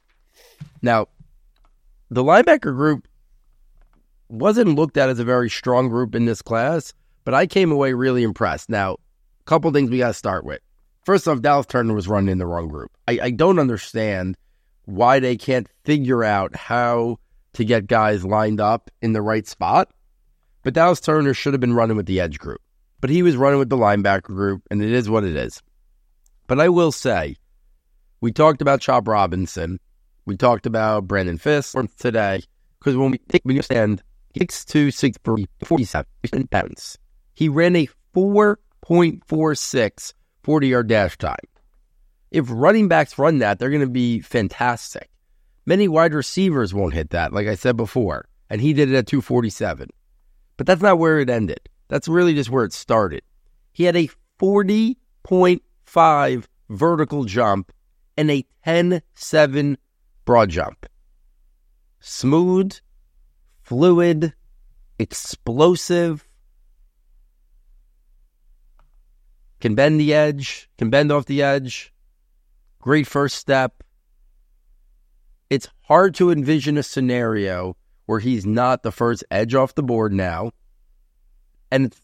Now, 0.82 1.06
the 2.10 2.24
linebacker 2.24 2.74
group 2.74 3.06
wasn't 4.28 4.76
looked 4.76 4.96
at 4.96 5.08
as 5.08 5.18
a 5.18 5.24
very 5.24 5.50
strong 5.50 5.88
group 5.88 6.14
in 6.14 6.24
this 6.24 6.42
class, 6.42 6.94
but 7.24 7.34
I 7.34 7.46
came 7.46 7.72
away 7.72 7.92
really 7.92 8.22
impressed. 8.22 8.68
Now, 8.68 8.94
a 8.94 9.44
couple 9.44 9.70
things 9.72 9.90
we 9.90 9.98
got 9.98 10.08
to 10.08 10.14
start 10.14 10.44
with. 10.44 10.60
First 11.04 11.26
off, 11.26 11.40
Dallas 11.40 11.66
Turner 11.66 11.94
was 11.94 12.08
running 12.08 12.30
in 12.30 12.38
the 12.38 12.46
wrong 12.46 12.68
group. 12.68 12.92
I, 13.08 13.18
I 13.22 13.30
don't 13.30 13.58
understand 13.58 14.36
why 14.84 15.20
they 15.20 15.36
can't 15.36 15.68
figure 15.84 16.24
out 16.24 16.54
how 16.54 17.18
to 17.54 17.64
get 17.64 17.86
guys 17.86 18.24
lined 18.24 18.60
up 18.60 18.90
in 19.02 19.12
the 19.12 19.22
right 19.22 19.46
spot. 19.46 19.90
But 20.62 20.74
Dallas 20.74 21.00
Turner 21.00 21.34
should 21.34 21.54
have 21.54 21.60
been 21.60 21.74
running 21.74 21.96
with 21.96 22.06
the 22.06 22.20
edge 22.20 22.38
group. 22.38 22.60
But 23.00 23.10
he 23.10 23.22
was 23.22 23.36
running 23.36 23.58
with 23.58 23.70
the 23.70 23.78
linebacker 23.78 24.22
group, 24.24 24.62
and 24.70 24.82
it 24.82 24.92
is 24.92 25.08
what 25.08 25.24
it 25.24 25.34
is. 25.34 25.62
But 26.46 26.60
I 26.60 26.68
will 26.68 26.92
say, 26.92 27.36
we 28.20 28.32
talked 28.32 28.62
about 28.62 28.80
Chop 28.80 29.08
Robinson. 29.08 29.80
We 30.26 30.36
talked 30.36 30.66
about 30.66 31.08
Braden 31.08 31.38
Fiske 31.38 31.78
today. 31.98 32.42
Because 32.78 32.96
when 32.96 33.10
we 33.10 33.18
take 33.18 33.42
when 33.42 33.56
you 33.56 33.62
stand 33.62 34.02
six 34.36 34.64
two 34.64 34.90
six 34.90 35.18
three 35.24 35.46
forty 35.64 35.84
seven 35.84 36.06
pounds, 36.50 36.98
he 37.34 37.48
ran 37.48 37.76
a 37.76 37.88
4.46 38.14 40.14
40 40.42 40.68
yard 40.68 40.88
dash 40.88 41.16
time. 41.18 41.36
If 42.30 42.46
running 42.48 42.88
backs 42.88 43.18
run 43.18 43.38
that, 43.38 43.58
they're 43.58 43.70
going 43.70 43.80
to 43.80 43.86
be 43.86 44.20
fantastic. 44.20 45.10
Many 45.66 45.88
wide 45.88 46.14
receivers 46.14 46.72
won't 46.72 46.94
hit 46.94 47.10
that, 47.10 47.32
like 47.32 47.46
I 47.46 47.54
said 47.54 47.76
before, 47.76 48.26
and 48.48 48.60
he 48.60 48.72
did 48.72 48.90
it 48.90 48.96
at 48.96 49.06
247. 49.06 49.88
But 50.56 50.66
that's 50.66 50.82
not 50.82 50.98
where 50.98 51.20
it 51.20 51.28
ended. 51.28 51.60
That's 51.88 52.08
really 52.08 52.34
just 52.34 52.50
where 52.50 52.64
it 52.64 52.72
started. 52.72 53.22
He 53.72 53.84
had 53.84 53.96
a 53.96 54.08
40.5 54.40 56.44
vertical 56.68 57.24
jump 57.24 57.72
and 58.16 58.30
a 58.30 58.44
10 58.64 59.02
7 59.14 59.78
broad 60.24 60.50
jump. 60.50 60.86
Smooth, 62.00 62.78
fluid, 63.62 64.34
explosive, 64.98 66.26
can 69.60 69.74
bend 69.74 70.00
the 70.00 70.14
edge, 70.14 70.68
can 70.78 70.90
bend 70.90 71.12
off 71.12 71.26
the 71.26 71.42
edge. 71.42 71.92
Great 72.80 73.06
first 73.06 73.36
step. 73.36 73.82
It's 75.50 75.68
hard 75.82 76.14
to 76.16 76.30
envision 76.30 76.78
a 76.78 76.82
scenario 76.82 77.76
where 78.06 78.20
he's 78.20 78.46
not 78.46 78.82
the 78.82 78.92
first 78.92 79.22
edge 79.30 79.54
off 79.54 79.74
the 79.74 79.82
board 79.82 80.12
now. 80.12 80.52
And 81.70 81.86
it's 81.86 82.00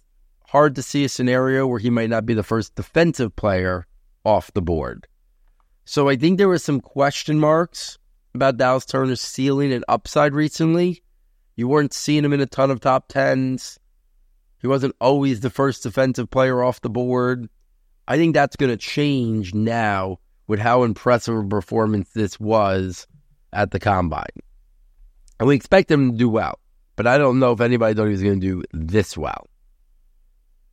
hard 0.49 0.75
to 0.77 0.83
see 0.83 1.05
a 1.05 1.09
scenario 1.09 1.67
where 1.67 1.79
he 1.79 1.91
might 1.91 2.11
not 2.11 2.27
be 2.27 2.35
the 2.35 2.43
first 2.43 2.75
defensive 2.75 3.35
player 3.35 3.87
off 4.25 4.53
the 4.53 4.63
board. 4.63 5.07
So 5.89 6.09
I 6.09 6.17
think 6.17 6.37
there 6.37 6.49
were 6.49 6.59
some 6.59 6.81
question 6.81 7.39
marks 7.39 7.97
about 8.35 8.57
Dallas 8.57 8.85
Turner's 8.85 9.21
ceiling 9.21 9.73
and 9.73 9.85
upside 9.87 10.35
recently. 10.35 11.05
You 11.55 11.69
weren't 11.69 11.95
seeing 11.95 12.25
him 12.25 12.33
in 12.33 12.41
a 12.41 12.47
ton 12.47 12.73
of 12.73 12.81
top 12.81 13.07
tens. 13.09 13.79
He 14.61 14.67
wasn't 14.67 14.97
always 15.01 15.41
the 15.41 15.49
first 15.49 15.85
defensive 15.85 16.29
player 16.29 16.61
off 16.61 16.81
the 16.81 16.91
board. 16.91 17.49
I 18.09 18.17
think 18.17 18.35
that's 18.35 18.57
going 18.57 18.73
to 18.73 18.77
change 18.77 19.55
now 19.55 20.19
with 20.49 20.59
how 20.59 20.83
impressive 20.83 21.37
a 21.37 21.45
performance 21.45 22.11
this 22.11 22.41
was 22.41 23.07
at 23.53 23.71
the 23.71 23.79
combine. 23.79 24.27
And 25.39 25.49
we 25.49 25.55
expect 25.55 25.89
him 25.89 26.11
to 26.11 26.19
do 26.19 26.29
well, 26.29 26.59
but 26.97 27.07
I 27.07 27.17
don't 27.17 27.39
know 27.39 27.53
if 27.53 27.61
anybody 27.61 27.95
thought 27.95 28.07
he 28.07 28.11
was 28.11 28.25
going 28.25 28.41
to 28.41 28.47
do 28.47 28.65
this 28.73 29.17
well. 29.17 29.49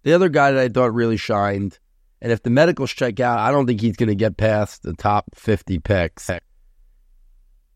The 0.01 0.13
other 0.13 0.29
guy 0.29 0.51
that 0.51 0.63
I 0.63 0.69
thought 0.69 0.93
really 0.93 1.17
shined 1.17 1.77
and 2.23 2.31
if 2.31 2.41
the 2.41 2.49
medicals 2.49 2.89
check 2.91 3.19
out, 3.19 3.37
I 3.37 3.51
don't 3.51 3.67
think 3.67 3.81
he's 3.81 3.97
going 3.97 4.07
to 4.07 4.15
get 4.15 4.37
past 4.37 4.81
the 4.81 4.93
top 4.93 5.25
50 5.35 5.79
picks. 5.79 6.31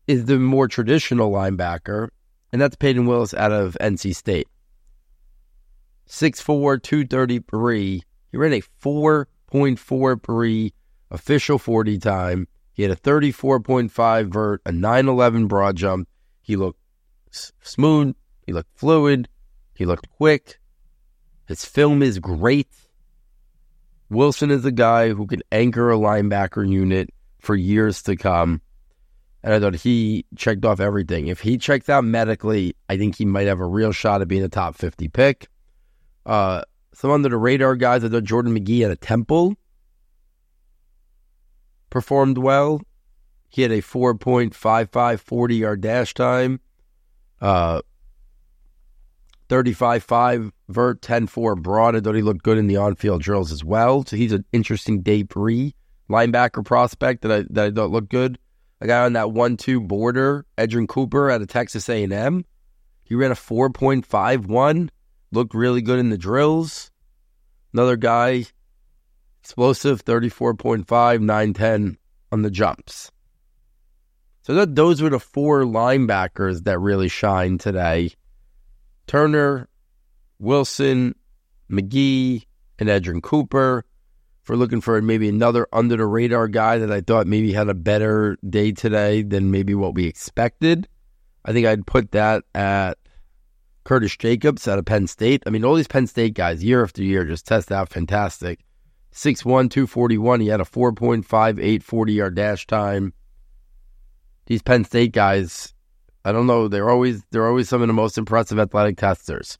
Is 0.06 0.24
the 0.24 0.38
more 0.38 0.66
traditional 0.66 1.30
linebacker, 1.30 2.08
and 2.50 2.60
that's 2.60 2.74
Payton 2.74 3.04
Wilson 3.04 3.38
out 3.38 3.52
of 3.52 3.76
NC 3.78 4.16
State. 4.16 4.48
6'4, 6.08 6.82
233. 6.82 8.02
He 8.32 8.36
ran 8.38 8.54
a 8.54 8.62
4.43 8.82 10.72
official 11.10 11.58
40 11.58 11.98
time. 11.98 12.48
He 12.72 12.82
had 12.82 12.92
a 12.92 12.96
34.5 12.96 14.32
vert, 14.32 14.62
a 14.64 14.72
911 14.72 15.46
broad 15.46 15.76
jump. 15.76 16.08
He 16.40 16.56
looked 16.56 16.80
smooth. 17.30 18.16
He 18.46 18.54
looked 18.54 18.74
fluid. 18.78 19.28
He 19.74 19.84
looked 19.84 20.08
quick. 20.08 20.58
His 21.46 21.66
film 21.66 22.02
is 22.02 22.18
great. 22.18 22.87
Wilson 24.10 24.50
is 24.50 24.64
a 24.64 24.72
guy 24.72 25.10
who 25.10 25.26
can 25.26 25.42
anchor 25.52 25.90
a 25.90 25.96
linebacker 25.96 26.68
unit 26.68 27.10
for 27.40 27.54
years 27.54 28.02
to 28.02 28.16
come. 28.16 28.60
And 29.42 29.54
I 29.54 29.60
thought 29.60 29.76
he 29.76 30.24
checked 30.36 30.64
off 30.64 30.80
everything. 30.80 31.28
If 31.28 31.40
he 31.40 31.58
checks 31.58 31.88
out 31.88 32.04
medically, 32.04 32.74
I 32.88 32.96
think 32.96 33.16
he 33.16 33.24
might 33.24 33.46
have 33.46 33.60
a 33.60 33.66
real 33.66 33.92
shot 33.92 34.20
at 34.20 34.28
being 34.28 34.42
a 34.42 34.48
top 34.48 34.74
50 34.74 35.08
pick. 35.08 35.48
Uh, 36.26 36.62
some 36.92 37.10
under 37.10 37.28
the 37.28 37.36
radar 37.36 37.76
guys, 37.76 38.02
I 38.02 38.08
thought 38.08 38.24
Jordan 38.24 38.52
Magee 38.52 38.84
at 38.84 38.90
a 38.90 38.96
Temple 38.96 39.56
performed 41.90 42.38
well. 42.38 42.82
He 43.48 43.62
had 43.62 43.70
a 43.70 43.80
4.55 43.80 45.20
40 45.20 45.56
yard 45.56 45.80
dash 45.80 46.14
time. 46.14 46.60
Uh, 47.40 47.82
35-5 49.48 50.52
vert, 50.68 51.00
10-4 51.00 51.62
broad. 51.62 51.96
I 51.96 52.00
thought 52.00 52.14
he 52.14 52.22
looked 52.22 52.42
good 52.42 52.58
in 52.58 52.66
the 52.66 52.76
on-field 52.76 53.22
drills 53.22 53.52
as 53.52 53.64
well. 53.64 54.04
So 54.04 54.16
he's 54.16 54.32
an 54.32 54.44
interesting 54.52 55.02
day 55.02 55.22
three 55.22 55.74
linebacker 56.10 56.64
prospect 56.64 57.22
that 57.22 57.32
I 57.32 57.44
that 57.50 57.66
I 57.66 57.70
thought 57.70 57.90
looked 57.90 58.10
good. 58.10 58.38
A 58.80 58.86
guy 58.86 59.04
on 59.04 59.14
that 59.14 59.32
one-two 59.32 59.80
border, 59.80 60.46
Edgerrin 60.56 60.86
Cooper 60.86 61.30
out 61.30 61.42
of 61.42 61.48
Texas 61.48 61.88
A&M. 61.88 62.44
He 63.02 63.14
ran 63.14 63.32
a 63.32 63.34
4.51, 63.34 64.90
looked 65.32 65.54
really 65.54 65.82
good 65.82 65.98
in 65.98 66.10
the 66.10 66.18
drills. 66.18 66.92
Another 67.72 67.96
guy, 67.96 68.44
explosive, 69.40 70.04
34.5, 70.04 71.20
910 71.20 71.98
on 72.30 72.42
the 72.42 72.50
jumps. 72.50 73.10
So 74.42 74.54
that 74.54 74.76
those 74.76 75.02
were 75.02 75.10
the 75.10 75.18
four 75.18 75.62
linebackers 75.62 76.64
that 76.64 76.78
really 76.78 77.08
shined 77.08 77.60
today. 77.60 78.12
Turner, 79.08 79.68
Wilson, 80.38 81.16
Magee, 81.68 82.46
and 82.78 82.88
Edgerrin 82.88 83.22
Cooper. 83.22 83.84
For 84.44 84.56
looking 84.56 84.80
for 84.80 85.02
maybe 85.02 85.28
another 85.28 85.68
under 85.74 85.98
the 85.98 86.06
radar 86.06 86.48
guy 86.48 86.78
that 86.78 86.90
I 86.90 87.02
thought 87.02 87.26
maybe 87.26 87.52
had 87.52 87.68
a 87.68 87.74
better 87.74 88.38
day 88.48 88.72
today 88.72 89.20
than 89.20 89.50
maybe 89.50 89.74
what 89.74 89.94
we 89.94 90.06
expected. 90.06 90.88
I 91.44 91.52
think 91.52 91.66
I'd 91.66 91.86
put 91.86 92.12
that 92.12 92.44
at 92.54 92.96
Curtis 93.84 94.16
Jacobs 94.16 94.66
out 94.66 94.78
of 94.78 94.86
Penn 94.86 95.06
State. 95.06 95.42
I 95.46 95.50
mean, 95.50 95.64
all 95.64 95.74
these 95.74 95.86
Penn 95.86 96.06
State 96.06 96.32
guys, 96.32 96.64
year 96.64 96.82
after 96.82 97.02
year, 97.02 97.26
just 97.26 97.46
test 97.46 97.70
out 97.70 97.90
fantastic. 97.90 98.60
6'1, 99.12 99.70
241. 99.70 100.40
He 100.40 100.48
had 100.48 100.60
a 100.60 100.64
4.58 100.64 101.82
40 101.82 102.12
yard 102.12 102.34
dash 102.34 102.66
time. 102.66 103.12
These 104.46 104.62
Penn 104.62 104.84
State 104.84 105.12
guys, 105.12 105.74
I 106.28 106.32
don't 106.32 106.46
know, 106.46 106.68
they're 106.68 106.90
always 106.90 107.22
they're 107.30 107.46
always 107.46 107.70
some 107.70 107.80
of 107.80 107.86
the 107.88 107.94
most 107.94 108.18
impressive 108.18 108.58
athletic 108.58 108.98
testers. 108.98 109.56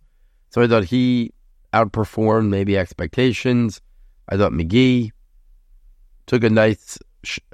So 0.50 0.60
I 0.60 0.66
thought 0.66 0.84
he 0.84 1.32
outperformed 1.72 2.50
maybe 2.50 2.76
expectations. 2.76 3.80
I 4.28 4.36
thought 4.36 4.52
Magee 4.52 5.12
took 6.26 6.44
a 6.44 6.50
nice, 6.50 6.98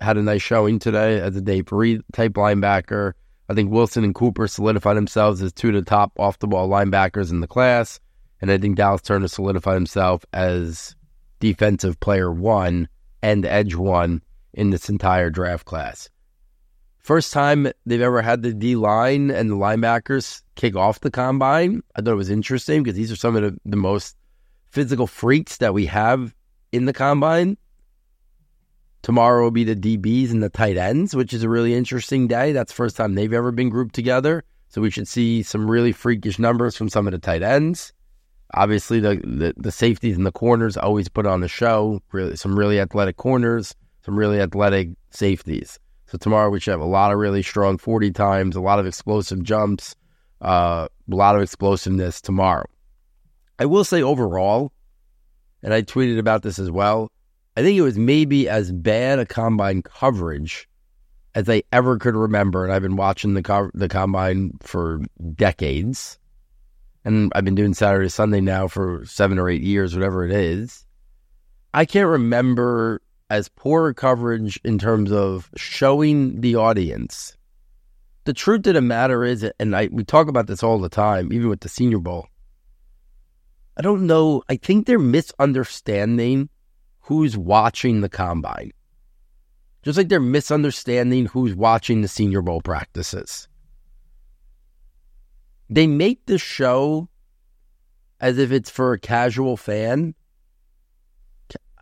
had 0.01 0.17
a 0.17 0.23
nice 0.23 0.43
showing 0.43 0.81
today 0.81 1.21
as 1.21 1.37
a 1.37 1.41
day 1.41 1.63
three 1.63 2.01
type 2.13 2.33
linebacker. 2.33 3.13
I 3.49 3.55
think 3.55 3.71
Wilson 3.71 4.03
and 4.03 4.17
Cooper 4.17 4.49
solidified 4.49 4.97
themselves 4.97 5.41
as 5.43 5.53
two 5.53 5.69
of 5.69 5.75
the 5.75 5.83
top 5.83 6.11
off 6.19 6.41
the 6.41 6.49
ball 6.49 6.69
linebackers 6.69 7.31
in 7.31 7.39
the 7.39 7.47
class. 7.47 8.01
And 8.41 8.51
I 8.51 8.59
think 8.59 8.77
Dallas 8.77 9.01
Turner 9.01 9.29
solidified 9.29 9.75
himself 9.75 10.25
as 10.33 10.97
defensive 11.39 12.01
player 12.01 12.33
one 12.33 12.89
and 13.23 13.47
edge 13.47 13.77
one 13.77 14.23
in 14.55 14.71
this 14.71 14.89
entire 14.89 15.31
draft 15.31 15.67
class. 15.67 16.11
First 17.05 17.35
time 17.35 17.71
they've 17.85 18.01
ever 18.01 18.23
had 18.23 18.41
the 18.41 18.55
D 18.55 18.77
line 18.77 19.31
and 19.31 19.51
the 19.51 19.57
linebackers 19.57 20.41
kick 20.55 20.75
off 20.75 21.01
the 21.01 21.11
combine. 21.11 21.83
I 21.95 22.01
thought 22.01 22.13
it 22.13 22.17
was 22.17 22.31
interesting 22.31 22.83
because 22.83 22.97
these 22.97 23.13
are 23.13 23.17
some 23.17 23.37
of 23.37 23.43
the, 23.43 23.59
the 23.67 23.77
most 23.77 24.17
physical 24.71 25.07
freaks 25.07 25.59
that 25.59 25.75
we 25.75 25.85
have 25.85 26.35
in 26.73 26.87
the 26.87 26.95
combine. 26.95 27.59
Tomorrow 29.03 29.45
will 29.45 29.51
be 29.51 29.65
the 29.65 29.77
DBs 29.77 30.31
and 30.31 30.43
the 30.43 30.49
tight 30.49 30.79
ends, 30.79 31.15
which 31.15 31.35
is 31.35 31.43
a 31.43 31.49
really 31.51 31.75
interesting 31.75 32.27
day. 32.27 32.53
That's 32.53 32.73
the 32.73 32.77
first 32.77 32.97
time 32.97 33.15
they've 33.15 33.35
ever 33.35 33.53
been 33.53 33.69
grouped 33.69 33.95
together. 33.95 34.43
So 34.69 34.81
we 34.81 34.89
should 34.89 35.07
see 35.07 35.43
some 35.43 35.71
really 35.71 35.93
freakish 35.93 36.39
numbers 36.39 36.75
from 36.75 36.89
some 36.89 37.07
of 37.07 37.13
the 37.13 37.19
tight 37.19 37.43
ends. 37.43 37.93
Obviously, 38.55 39.01
the, 39.01 39.17
the, 39.17 39.53
the 39.59 39.73
safeties 39.73 40.17
and 40.17 40.25
the 40.25 40.33
corners 40.33 40.79
always 40.79 41.11
put 41.11 41.27
on 41.27 41.43
the 41.43 41.49
show. 41.49 42.01
Really, 42.13 42.37
some 42.37 42.59
really 42.59 42.81
athletic 42.81 43.19
corners, 43.19 43.75
some 44.07 44.19
really 44.19 44.41
athletic 44.41 44.89
safeties. 45.11 45.79
So 46.15 46.19
tomorrow 46.19 46.49
we 46.49 46.61
should 46.61 46.71
have 46.71 46.81
a 46.81 46.85
lot 46.85 47.11
of 47.11 47.19
really 47.19 47.43
strong 47.43 47.77
40 47.77 48.13
times, 48.13 48.55
a 48.55 48.61
lot 48.61 48.79
of 48.79 48.87
explosive 48.87 49.43
jumps, 49.43 49.97
uh, 50.41 50.87
a 51.11 51.15
lot 51.17 51.35
of 51.35 51.43
explosiveness 51.43 52.21
tomorrow. 52.21 52.67
I 53.59 53.65
will 53.65 53.83
say 53.83 54.01
overall, 54.01 54.71
and 55.61 55.75
I 55.75 55.83
tweeted 55.83 56.21
about 56.21 56.45
this 56.45 56.61
as 56.61 56.71
well. 56.71 57.11
I 57.57 57.63
think 57.63 57.77
it 57.77 57.83
was 57.83 57.99
maybe 57.99 58.49
as 58.49 58.71
bad 58.71 59.19
a 59.19 59.27
combine 59.27 59.83
coverage 59.83 60.69
as 61.35 61.51
I 61.51 61.65
ever 61.73 61.99
could 61.99 62.15
remember, 62.15 62.63
and 62.63 62.73
I've 62.73 62.83
been 62.83 62.95
watching 62.95 63.35
the 63.35 63.43
co- 63.43 63.73
the 63.75 63.89
combine 63.89 64.53
for 64.61 65.01
decades, 65.35 66.21
and 67.05 67.33
I've 67.35 67.45
been 67.45 67.57
doing 67.57 67.75
Saturday 67.75 68.09
Sunday 68.09 68.41
now 68.41 68.69
for 68.69 69.05
seven 69.05 69.37
or 69.37 69.49
eight 69.49 69.63
years, 69.63 69.97
whatever 69.97 70.25
it 70.25 70.31
is. 70.31 70.87
I 71.73 71.85
can't 71.85 72.09
remember 72.09 73.03
as 73.35 73.49
poor 73.49 73.93
coverage 73.93 74.61
in 74.65 74.79
terms 74.79 75.11
of 75.11 75.51
showing 75.57 76.41
the 76.41 76.55
audience. 76.55 77.37
The 78.25 78.33
truth 78.33 78.65
of 78.69 78.75
the 78.75 78.81
matter 78.81 79.25
is, 79.25 79.45
and 79.59 79.75
I 79.75 79.89
we 79.91 80.05
talk 80.05 80.29
about 80.29 80.47
this 80.47 80.63
all 80.63 80.79
the 80.79 80.89
time, 80.89 81.33
even 81.33 81.49
with 81.49 81.61
the 81.61 81.69
Senior 81.69 81.99
Bowl. 81.99 82.29
I 83.77 83.83
don't 83.83 84.07
know. 84.07 84.45
I 84.49 84.57
think 84.57 84.87
they're 84.87 85.01
misunderstanding 85.01 86.49
who's 87.01 87.37
watching 87.37 88.01
the 88.01 88.09
combine. 88.09 88.71
Just 89.83 89.99
like 89.99 90.09
they're 90.09 90.21
misunderstanding 90.21 91.27
who's 91.27 91.57
watching 91.57 92.03
the 92.03 92.09
Senior 92.09 92.41
Bowl 92.41 92.63
practices. 92.63 93.49
They 95.69 95.89
make 95.89 96.25
the 96.27 96.39
show 96.39 97.09
as 98.21 98.39
if 98.39 98.53
it's 98.53 98.71
for 98.71 98.93
a 98.93 98.99
casual 98.99 99.57
fan. 99.57 100.15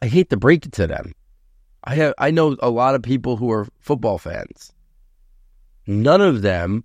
I 0.01 0.07
hate 0.07 0.31
to 0.31 0.37
break 0.39 0.65
it 0.65 0.73
to 0.73 0.87
them. 0.87 1.13
I 1.85 1.95
have 1.97 2.15
I 2.19 2.31
know 2.31 2.57
a 2.61 2.71
lot 2.71 2.95
of 2.95 3.03
people 3.03 3.37
who 3.37 3.51
are 3.51 3.67
football 3.81 4.19
fans. 4.19 4.73
None 5.87 6.21
of 6.21 6.43
them 6.43 6.85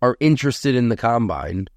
are 0.00 0.16
interested 0.20 0.74
in 0.74 0.88
the 0.88 0.96
combine 0.96 1.68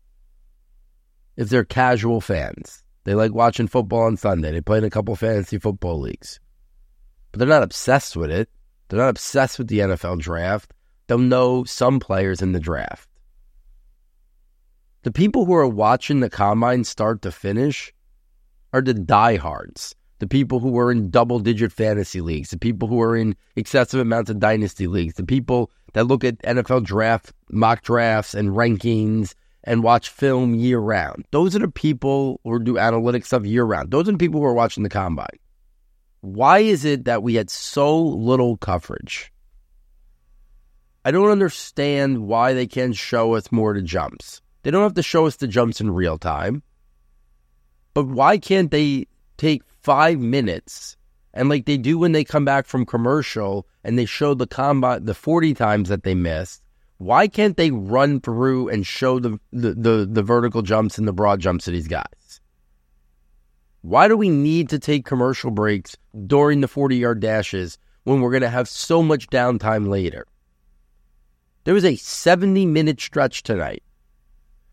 if 1.35 1.49
they're 1.49 1.65
casual 1.65 2.21
fans. 2.21 2.83
They 3.03 3.15
like 3.15 3.33
watching 3.33 3.67
football 3.67 4.03
on 4.03 4.15
Sunday. 4.15 4.51
They 4.51 4.61
play 4.61 4.77
in 4.77 4.83
a 4.83 4.89
couple 4.89 5.15
fantasy 5.15 5.57
football 5.57 5.99
leagues. 5.99 6.39
But 7.31 7.39
they're 7.39 7.47
not 7.47 7.63
obsessed 7.63 8.15
with 8.15 8.31
it. 8.31 8.49
They're 8.87 8.99
not 8.99 9.09
obsessed 9.09 9.57
with 9.57 9.67
the 9.67 9.79
NFL 9.79 10.19
draft. 10.19 10.73
They'll 11.07 11.17
know 11.17 11.63
some 11.63 11.99
players 11.99 12.41
in 12.41 12.51
the 12.51 12.59
draft. 12.59 13.09
The 15.03 15.11
people 15.11 15.45
who 15.45 15.55
are 15.55 15.67
watching 15.67 16.19
the 16.19 16.29
combine 16.29 16.83
start 16.83 17.23
to 17.23 17.31
finish 17.31 17.91
are 18.71 18.81
the 18.81 18.93
diehards 18.93 19.95
the 20.21 20.27
people 20.27 20.59
who 20.59 20.77
are 20.77 20.91
in 20.91 21.09
double 21.09 21.39
digit 21.39 21.71
fantasy 21.71 22.21
leagues, 22.21 22.51
the 22.51 22.57
people 22.59 22.87
who 22.87 23.01
are 23.01 23.17
in 23.17 23.35
excessive 23.55 23.99
amounts 23.99 24.29
of 24.29 24.39
dynasty 24.39 24.85
leagues, 24.85 25.15
the 25.15 25.23
people 25.23 25.71
that 25.93 26.05
look 26.05 26.23
at 26.23 26.37
NFL 26.43 26.83
draft 26.83 27.33
mock 27.49 27.81
drafts 27.81 28.35
and 28.35 28.49
rankings 28.49 29.33
and 29.63 29.81
watch 29.81 30.09
film 30.09 30.53
year 30.53 30.77
round. 30.77 31.25
Those 31.31 31.55
are 31.55 31.59
the 31.59 31.67
people 31.67 32.39
who 32.43 32.59
do 32.59 32.75
analytics 32.75 33.25
stuff 33.25 33.45
year 33.45 33.63
round. 33.63 33.89
Those 33.89 34.07
are 34.07 34.11
the 34.11 34.19
people 34.19 34.39
who 34.39 34.45
are 34.45 34.53
watching 34.53 34.83
the 34.83 34.89
combine. 34.89 35.39
Why 36.19 36.59
is 36.59 36.85
it 36.85 37.05
that 37.05 37.23
we 37.23 37.33
had 37.33 37.49
so 37.49 37.99
little 37.99 38.57
coverage? 38.57 39.33
I 41.03 41.09
don't 41.09 41.31
understand 41.31 42.27
why 42.27 42.53
they 42.53 42.67
can't 42.67 42.95
show 42.95 43.33
us 43.33 43.51
more 43.51 43.73
to 43.73 43.81
jumps. 43.81 44.39
They 44.61 44.69
don't 44.69 44.83
have 44.83 44.93
to 44.93 45.01
show 45.01 45.25
us 45.25 45.37
the 45.37 45.47
jumps 45.47 45.81
in 45.81 45.89
real 45.89 46.19
time. 46.19 46.61
But 47.95 48.05
why 48.05 48.37
can't 48.37 48.69
they 48.69 49.07
take 49.37 49.63
five 49.81 50.19
minutes 50.19 50.97
and 51.33 51.49
like 51.49 51.65
they 51.65 51.77
do 51.77 51.97
when 51.97 52.11
they 52.11 52.23
come 52.23 52.45
back 52.45 52.65
from 52.65 52.85
commercial 52.85 53.67
and 53.83 53.97
they 53.97 54.05
show 54.05 54.33
the 54.33 54.47
combat 54.47 55.05
the 55.05 55.13
40 55.13 55.53
times 55.53 55.89
that 55.89 56.03
they 56.03 56.15
missed 56.15 56.61
why 57.01 57.27
can't 57.27 57.57
they 57.57 57.71
run 57.71 58.21
through 58.21 58.69
and 58.69 58.85
show 58.85 59.17
the, 59.19 59.39
the, 59.51 59.73
the, 59.73 60.07
the 60.07 60.21
vertical 60.21 60.61
jumps 60.61 60.99
and 60.99 61.07
the 61.07 61.13
broad 61.13 61.39
jumps 61.39 61.67
of 61.67 61.73
these 61.73 61.87
guys? 61.87 62.39
Why 63.81 64.07
do 64.07 64.15
we 64.15 64.29
need 64.29 64.69
to 64.69 64.77
take 64.77 65.03
commercial 65.03 65.49
breaks 65.49 65.97
during 66.27 66.61
the 66.61 66.67
40 66.67 66.97
yard 66.97 67.19
dashes 67.19 67.79
when 68.03 68.21
we're 68.21 68.29
going 68.29 68.43
to 68.43 68.49
have 68.49 68.69
so 68.69 69.01
much 69.01 69.31
downtime 69.31 69.87
later? 69.87 70.27
There 71.63 71.73
was 71.73 71.85
a 71.85 71.95
70 71.95 72.67
minute 72.67 73.01
stretch 73.01 73.41
tonight 73.41 73.81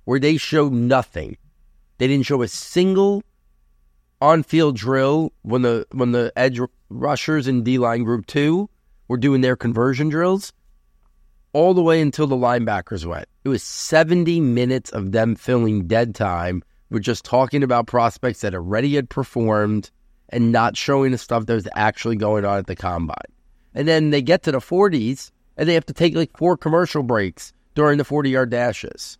where 0.04 0.20
they 0.20 0.36
showed 0.36 0.74
nothing. 0.74 1.38
They 1.96 2.08
didn't 2.08 2.26
show 2.26 2.42
a 2.42 2.48
single 2.48 3.22
on 4.20 4.42
field 4.42 4.76
drill 4.76 5.32
when 5.42 5.62
the 5.62 5.86
when 5.92 6.12
the 6.12 6.32
edge 6.36 6.60
rushers 6.88 7.46
in 7.46 7.62
D 7.62 7.78
line 7.78 8.04
group 8.04 8.26
two 8.26 8.68
were 9.08 9.16
doing 9.16 9.40
their 9.40 9.56
conversion 9.56 10.08
drills, 10.08 10.52
all 11.52 11.74
the 11.74 11.82
way 11.82 12.00
until 12.00 12.26
the 12.26 12.36
linebackers 12.36 13.06
went. 13.06 13.28
It 13.44 13.48
was 13.48 13.62
70 13.62 14.40
minutes 14.40 14.90
of 14.90 15.12
them 15.12 15.34
filling 15.34 15.86
dead 15.86 16.14
time 16.14 16.62
with 16.90 17.02
just 17.02 17.24
talking 17.24 17.62
about 17.62 17.86
prospects 17.86 18.42
that 18.42 18.54
already 18.54 18.94
had 18.94 19.08
performed 19.08 19.90
and 20.30 20.52
not 20.52 20.76
showing 20.76 21.12
the 21.12 21.18
stuff 21.18 21.46
that 21.46 21.54
was 21.54 21.68
actually 21.74 22.16
going 22.16 22.44
on 22.44 22.58
at 22.58 22.66
the 22.66 22.76
combine. 22.76 23.16
And 23.74 23.88
then 23.88 24.10
they 24.10 24.20
get 24.20 24.42
to 24.42 24.52
the 24.52 24.58
40s 24.58 25.30
and 25.56 25.68
they 25.68 25.74
have 25.74 25.86
to 25.86 25.92
take 25.92 26.14
like 26.14 26.36
four 26.36 26.56
commercial 26.56 27.02
breaks 27.02 27.52
during 27.74 27.98
the 27.98 28.04
40 28.04 28.30
yard 28.30 28.50
dashes 28.50 29.18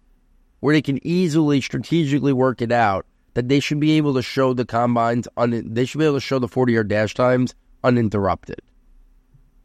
where 0.60 0.74
they 0.74 0.82
can 0.82 0.98
easily 1.06 1.60
strategically 1.60 2.32
work 2.32 2.60
it 2.60 2.72
out 2.72 3.06
that 3.38 3.46
they 3.48 3.60
should 3.60 3.78
be 3.78 3.92
able 3.92 4.14
to 4.14 4.20
show 4.20 4.52
the 4.52 4.64
combines 4.64 5.28
un- 5.36 5.72
they 5.72 5.84
should 5.84 5.98
be 5.98 6.04
able 6.04 6.16
to 6.16 6.20
show 6.20 6.40
the 6.40 6.48
40 6.48 6.72
yard 6.72 6.88
dash 6.88 7.14
times 7.14 7.54
uninterrupted. 7.84 8.60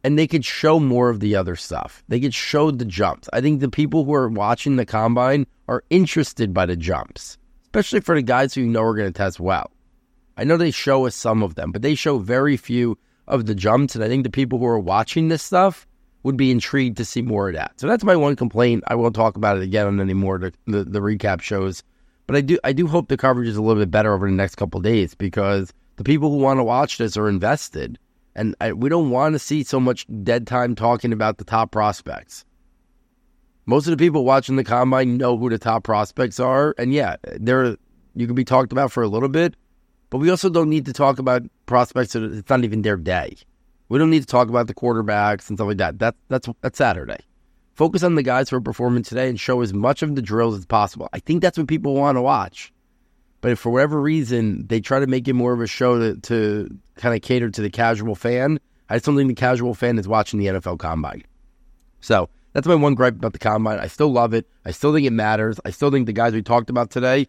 And 0.03 0.15
they 0.15 0.27
could 0.27 0.45
show 0.45 0.79
more 0.79 1.09
of 1.09 1.21
the 1.21 1.35
other 1.35 1.55
stuff. 1.55 2.03
They 2.07 2.19
could 2.19 2.35
show 2.35 2.69
the 2.69 2.85
jumps. 2.85 3.29
I 3.33 3.41
think 3.41 3.61
the 3.61 3.69
people 3.69 4.05
who 4.05 4.13
are 4.13 4.29
watching 4.29 4.75
the 4.75 4.85
combine 4.85 5.47
are 5.67 5.83
interested 5.89 6.53
by 6.53 6.67
the 6.67 6.75
jumps 6.75 7.39
especially 7.63 8.01
for 8.01 8.13
the 8.13 8.21
guys 8.21 8.53
who 8.53 8.61
you 8.61 8.67
know 8.67 8.83
are 8.83 8.93
going 8.93 9.11
to 9.11 9.17
test 9.17 9.39
well. 9.39 9.71
I 10.37 10.43
know 10.43 10.57
they 10.57 10.69
show 10.69 11.07
us 11.07 11.15
some 11.15 11.41
of 11.41 11.55
them 11.55 11.71
but 11.71 11.81
they 11.81 11.95
show 11.95 12.19
very 12.19 12.57
few 12.57 12.99
of 13.27 13.47
the 13.47 13.55
jumps 13.55 13.95
and 13.95 14.03
i 14.03 14.07
think 14.07 14.23
the 14.23 14.29
people 14.29 14.59
who 14.59 14.65
are 14.67 14.77
watching 14.77 15.29
this 15.29 15.41
stuff 15.41 15.87
would 16.21 16.37
be 16.37 16.51
intrigued 16.51 16.97
to 16.97 17.05
see 17.05 17.23
more 17.23 17.49
of 17.49 17.55
that. 17.55 17.73
So 17.79 17.87
that's 17.87 18.03
my 18.03 18.15
one 18.15 18.35
complaint. 18.35 18.83
I 18.87 18.95
won't 18.95 19.15
talk 19.15 19.35
about 19.35 19.57
it 19.57 19.63
again 19.63 19.87
on 19.87 19.99
any 19.99 20.13
more. 20.13 20.37
The, 20.37 20.53
the, 20.67 20.83
the 20.83 20.99
recap 20.99 21.41
shows 21.41 21.83
but 22.27 22.35
I 22.35 22.41
do 22.41 22.57
I 22.63 22.73
do 22.73 22.87
hope 22.87 23.07
the 23.07 23.17
coverage 23.17 23.47
is 23.47 23.57
a 23.57 23.61
little 23.61 23.81
bit 23.81 23.91
better 23.91 24.13
over 24.13 24.27
the 24.27 24.35
next 24.35 24.55
couple 24.55 24.79
days 24.79 25.15
because 25.15 25.73
the 25.97 26.03
people 26.03 26.29
who 26.29 26.37
want 26.37 26.59
to 26.59 26.63
watch 26.63 26.97
this 26.97 27.17
are 27.17 27.29
invested. 27.29 27.99
And 28.35 28.55
I, 28.59 28.73
we 28.73 28.89
don't 28.89 29.11
want 29.11 29.33
to 29.33 29.39
see 29.39 29.63
so 29.63 29.79
much 29.79 30.07
dead 30.23 30.47
time 30.47 30.73
talking 30.73 31.13
about 31.13 31.37
the 31.37 31.43
top 31.43 31.71
prospects. 31.71 32.45
Most 33.65 33.87
of 33.87 33.91
the 33.91 34.03
people 34.03 34.25
watching 34.25 34.55
the 34.55 34.63
combine 34.63 35.17
know 35.17 35.37
who 35.37 35.49
the 35.49 35.59
top 35.59 35.83
prospects 35.83 36.39
are. 36.39 36.73
And 36.77 36.93
yeah, 36.93 37.17
they're, 37.39 37.77
you 38.15 38.25
can 38.25 38.35
be 38.35 38.43
talked 38.43 38.71
about 38.71 38.91
for 38.91 39.03
a 39.03 39.07
little 39.07 39.29
bit, 39.29 39.55
but 40.09 40.17
we 40.17 40.29
also 40.29 40.49
don't 40.49 40.69
need 40.69 40.85
to 40.87 40.93
talk 40.93 41.19
about 41.19 41.43
prospects 41.67 42.13
that 42.13 42.23
it's 42.23 42.49
not 42.49 42.63
even 42.63 42.81
their 42.81 42.97
day. 42.97 43.37
We 43.89 43.99
don't 43.99 44.09
need 44.09 44.21
to 44.21 44.27
talk 44.27 44.49
about 44.49 44.67
the 44.67 44.73
quarterbacks 44.73 45.47
and 45.49 45.57
stuff 45.57 45.67
like 45.67 45.77
that. 45.77 45.99
That 45.99 46.15
that's 46.27 46.49
that's 46.61 46.77
Saturday. 46.77 47.19
Focus 47.73 48.03
on 48.03 48.15
the 48.15 48.23
guys 48.23 48.49
who 48.49 48.55
are 48.55 48.61
performing 48.61 49.03
today 49.03 49.27
and 49.27 49.39
show 49.39 49.61
as 49.61 49.73
much 49.73 50.03
of 50.03 50.15
the 50.15 50.21
drills 50.21 50.55
as 50.55 50.65
possible. 50.65 51.09
I 51.11 51.19
think 51.19 51.41
that's 51.41 51.57
what 51.57 51.67
people 51.67 51.95
want 51.95 52.17
to 52.17 52.21
watch. 52.21 52.71
But 53.41 53.51
if 53.51 53.59
for 53.59 53.71
whatever 53.71 53.99
reason 53.99 54.67
they 54.67 54.79
try 54.79 54.99
to 54.99 55.07
make 55.07 55.27
it 55.27 55.33
more 55.33 55.53
of 55.53 55.59
a 55.59 55.67
show 55.67 55.99
to, 55.99 56.19
to 56.21 56.77
kind 56.95 57.15
of 57.15 57.21
cater 57.21 57.49
to 57.49 57.61
the 57.61 57.69
casual 57.69 58.15
fan, 58.15 58.59
I 58.89 58.95
just 58.95 59.05
don't 59.05 59.17
think 59.17 59.27
the 59.27 59.35
casual 59.35 59.73
fan 59.73 59.97
is 59.97 60.07
watching 60.07 60.39
the 60.39 60.45
NFL 60.45 60.77
Combine. 60.77 61.23
So 61.99 62.29
that's 62.53 62.67
my 62.67 62.75
one 62.75 62.93
gripe 62.93 63.15
about 63.15 63.33
the 63.33 63.39
Combine. 63.39 63.79
I 63.79 63.87
still 63.87 64.11
love 64.11 64.33
it. 64.33 64.47
I 64.65 64.71
still 64.71 64.93
think 64.93 65.07
it 65.07 65.11
matters. 65.11 65.59
I 65.65 65.71
still 65.71 65.89
think 65.89 66.05
the 66.05 66.13
guys 66.13 66.33
we 66.33 66.43
talked 66.43 66.69
about 66.69 66.91
today, 66.91 67.27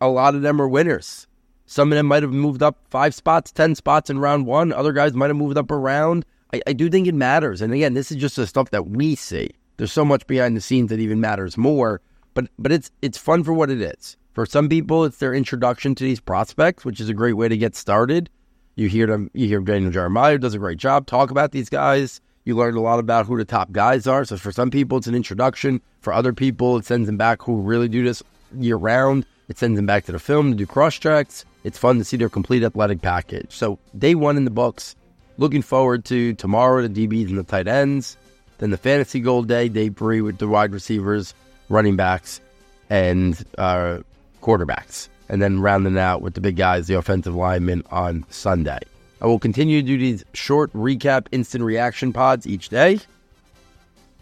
a 0.00 0.08
lot 0.08 0.36
of 0.36 0.42
them 0.42 0.62
are 0.62 0.68
winners. 0.68 1.26
Some 1.66 1.90
of 1.90 1.96
them 1.96 2.06
might 2.06 2.22
have 2.22 2.32
moved 2.32 2.62
up 2.62 2.78
five 2.88 3.14
spots, 3.14 3.50
10 3.50 3.74
spots 3.74 4.10
in 4.10 4.20
round 4.20 4.46
one. 4.46 4.72
Other 4.72 4.92
guys 4.92 5.14
might 5.14 5.28
have 5.28 5.36
moved 5.36 5.58
up 5.58 5.70
around. 5.70 6.24
I, 6.52 6.62
I 6.68 6.72
do 6.72 6.88
think 6.88 7.08
it 7.08 7.14
matters. 7.14 7.60
And 7.60 7.72
again, 7.72 7.94
this 7.94 8.12
is 8.12 8.18
just 8.18 8.36
the 8.36 8.46
stuff 8.46 8.70
that 8.70 8.86
we 8.86 9.16
see. 9.16 9.50
There's 9.82 9.90
so 9.90 10.04
much 10.04 10.28
behind 10.28 10.56
the 10.56 10.60
scenes 10.60 10.90
that 10.90 11.00
even 11.00 11.20
matters 11.20 11.56
more. 11.56 12.00
But 12.34 12.46
but 12.56 12.70
it's 12.70 12.92
it's 13.02 13.18
fun 13.18 13.42
for 13.42 13.52
what 13.52 13.68
it 13.68 13.82
is. 13.82 14.16
For 14.32 14.46
some 14.46 14.68
people, 14.68 15.04
it's 15.04 15.16
their 15.16 15.34
introduction 15.34 15.96
to 15.96 16.04
these 16.04 16.20
prospects, 16.20 16.84
which 16.84 17.00
is 17.00 17.08
a 17.08 17.14
great 17.14 17.32
way 17.32 17.48
to 17.48 17.56
get 17.56 17.74
started. 17.74 18.30
You 18.76 18.88
hear 18.88 19.08
them, 19.08 19.28
you 19.34 19.48
hear 19.48 19.58
Daniel 19.58 19.90
Jeremiah 19.90 20.38
does 20.38 20.54
a 20.54 20.60
great 20.60 20.78
job. 20.78 21.06
Talk 21.06 21.32
about 21.32 21.50
these 21.50 21.68
guys. 21.68 22.20
You 22.44 22.54
learn 22.54 22.76
a 22.76 22.80
lot 22.80 23.00
about 23.00 23.26
who 23.26 23.36
the 23.36 23.44
top 23.44 23.72
guys 23.72 24.06
are. 24.06 24.24
So 24.24 24.36
for 24.36 24.52
some 24.52 24.70
people, 24.70 24.98
it's 24.98 25.08
an 25.08 25.16
introduction. 25.16 25.80
For 26.00 26.12
other 26.12 26.32
people, 26.32 26.76
it 26.76 26.84
sends 26.84 27.06
them 27.06 27.16
back 27.16 27.42
who 27.42 27.60
really 27.60 27.88
do 27.88 28.04
this 28.04 28.22
year 28.56 28.76
round. 28.76 29.26
It 29.48 29.58
sends 29.58 29.74
them 29.74 29.86
back 29.86 30.04
to 30.04 30.12
the 30.12 30.20
film 30.20 30.52
to 30.52 30.56
do 30.56 30.64
cross 30.64 30.94
checks. 30.94 31.44
It's 31.64 31.76
fun 31.76 31.98
to 31.98 32.04
see 32.04 32.16
their 32.16 32.28
complete 32.28 32.62
athletic 32.62 33.02
package. 33.02 33.50
So 33.50 33.80
day 33.98 34.14
one 34.14 34.36
in 34.36 34.44
the 34.44 34.52
books. 34.52 34.94
Looking 35.38 35.62
forward 35.62 36.04
to 36.04 36.34
tomorrow, 36.34 36.86
the 36.86 37.08
DBs 37.08 37.30
and 37.30 37.38
the 37.38 37.42
tight 37.42 37.66
ends. 37.66 38.16
Then 38.62 38.70
the 38.70 38.76
fantasy 38.76 39.18
gold 39.18 39.48
day, 39.48 39.68
day 39.68 39.88
with 39.88 40.38
the 40.38 40.46
wide 40.46 40.72
receivers, 40.72 41.34
running 41.68 41.96
backs, 41.96 42.40
and 42.88 43.44
uh, 43.58 43.98
quarterbacks. 44.40 45.08
And 45.28 45.42
then 45.42 45.58
rounding 45.58 45.98
out 45.98 46.22
with 46.22 46.34
the 46.34 46.40
big 46.40 46.54
guys, 46.54 46.86
the 46.86 46.94
offensive 46.94 47.34
linemen 47.34 47.82
on 47.90 48.24
Sunday. 48.30 48.78
I 49.20 49.26
will 49.26 49.40
continue 49.40 49.80
to 49.80 49.86
do 49.88 49.98
these 49.98 50.24
short 50.32 50.72
recap 50.74 51.26
instant 51.32 51.64
reaction 51.64 52.12
pods 52.12 52.46
each 52.46 52.68
day. 52.68 53.00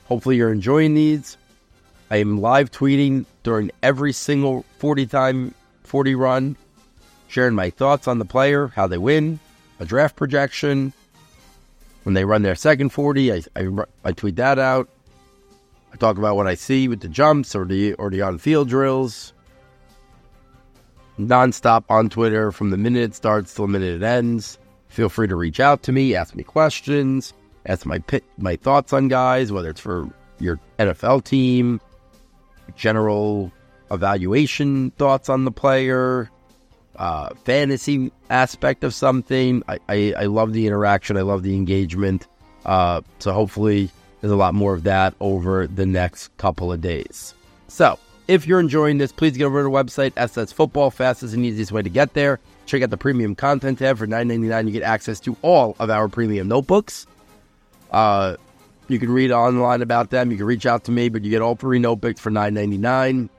Hopefully, 0.07 0.37
you're 0.37 0.55
enjoying 0.55 0.95
these. 0.95 1.37
I 2.11 2.17
am 2.17 2.41
live 2.41 2.71
tweeting 2.71 3.27
during 3.43 3.71
every 3.83 4.15
single 4.15 4.65
40 4.79 5.05
time 5.05 5.55
40 5.83 6.15
run, 6.15 6.57
sharing 7.29 7.55
my 7.55 7.69
thoughts 7.69 8.09
on 8.09 8.19
the 8.19 8.25
player, 8.25 8.69
how 8.69 8.87
they 8.87 8.97
win, 8.97 9.39
a 9.81 9.85
draft 9.85 10.17
projection. 10.17 10.95
When 12.05 12.15
they 12.15 12.25
run 12.25 12.43
their 12.43 12.55
second 12.55 12.91
40, 12.91 13.33
I, 13.33 13.43
I, 13.57 13.69
I 14.05 14.13
tweet 14.13 14.37
that 14.37 14.59
out. 14.59 14.89
I 15.93 15.97
talk 15.97 16.19
about 16.19 16.37
what 16.37 16.47
I 16.47 16.55
see 16.55 16.89
with 16.89 17.01
the 17.01 17.09
jumps 17.09 17.55
or 17.55 17.65
the 17.65 17.95
or 17.95 18.11
the 18.11 18.23
on 18.23 18.39
field 18.39 18.69
drills. 18.69 19.33
Nonstop 21.19 21.85
on 21.91 22.09
Twitter 22.09 22.53
from 22.53 22.71
the 22.71 22.79
minute 22.79 23.03
it 23.03 23.15
starts 23.15 23.53
till 23.53 23.67
the 23.67 23.73
minute 23.73 23.97
it 23.97 24.03
ends. 24.03 24.59
Feel 24.89 25.09
free 25.09 25.29
to 25.29 25.37
reach 25.37 25.61
out 25.61 25.83
to 25.85 25.93
me, 25.93 26.15
ask 26.15 26.35
me 26.35 26.43
questions, 26.43 27.35
ask 27.67 27.85
my 27.85 28.03
my 28.39 28.57
thoughts 28.57 28.93
on 28.93 29.09
guys, 29.09 29.53
whether 29.53 29.71
it's 29.71 29.81
for 29.81 30.09
your 30.39 30.59
NFL 30.79 31.25
team, 31.25 31.81
general 32.77 33.53
evaluation 33.91 34.91
thoughts 34.93 35.29
on 35.29 35.45
the 35.45 35.53
player, 35.53 36.31
uh, 37.01 37.31
fantasy 37.45 38.13
aspect 38.29 38.85
of 38.85 38.95
something. 38.95 39.63
I, 39.67 39.79
I, 39.89 40.15
I, 40.19 40.25
love 40.27 40.53
the 40.53 40.67
interaction. 40.67 41.17
I 41.17 41.23
love 41.23 41.43
the 41.43 41.57
engagement. 41.57 42.29
Uh, 42.67 43.01
so 43.21 43.33
hopefully 43.33 43.91
there's 44.21 44.31
a 44.31 44.37
lot 44.37 44.53
more 44.53 44.75
of 44.75 44.83
that 44.83 45.15
over 45.19 45.67
the 45.67 45.87
next 45.87 46.29
couple 46.37 46.71
of 46.71 46.83
days. 46.83 47.33
So 47.69 47.99
if 48.29 48.47
you're 48.47 48.61
enjoying 48.61 48.99
this, 48.99 49.13
please 49.13 49.35
get 49.35 49.45
over 49.45 49.61
to 49.61 49.65
the 49.65 49.71
website, 49.71 50.13
SS 50.19 50.53
Football, 50.53 50.91
fastest 50.91 51.33
and 51.33 51.45
easiest 51.45 51.73
way 51.73 51.81
to 51.81 51.89
get 51.89 52.13
there. 52.13 52.39
Check 52.67 52.83
out 52.83 52.91
the 52.91 52.99
premium 52.99 53.35
content 53.35 53.79
tab 53.79 53.97
for 53.97 54.07
$9.99. 54.07 54.67
You 54.67 54.71
get 54.71 54.83
access 54.83 55.21
to 55.21 55.35
all 55.41 55.77
of 55.79 55.89
our 55.89 56.07
premium 56.07 56.49
notebooks. 56.49 57.07
Uh, 57.91 58.37
you 58.89 58.99
can 58.99 59.11
read 59.11 59.33
online 59.33 59.81
about 59.81 60.11
them. 60.11 60.31
You 60.31 60.37
can 60.37 60.45
reach 60.45 60.67
out 60.67 60.85
to 60.85 60.93
me, 60.93 61.09
but 61.09 61.25
you 61.25 61.31
get 61.31 61.41
all 61.41 61.57
three 61.57 61.79
notebooks 61.79 62.21
for 62.21 62.31
$9.99. 62.31 63.31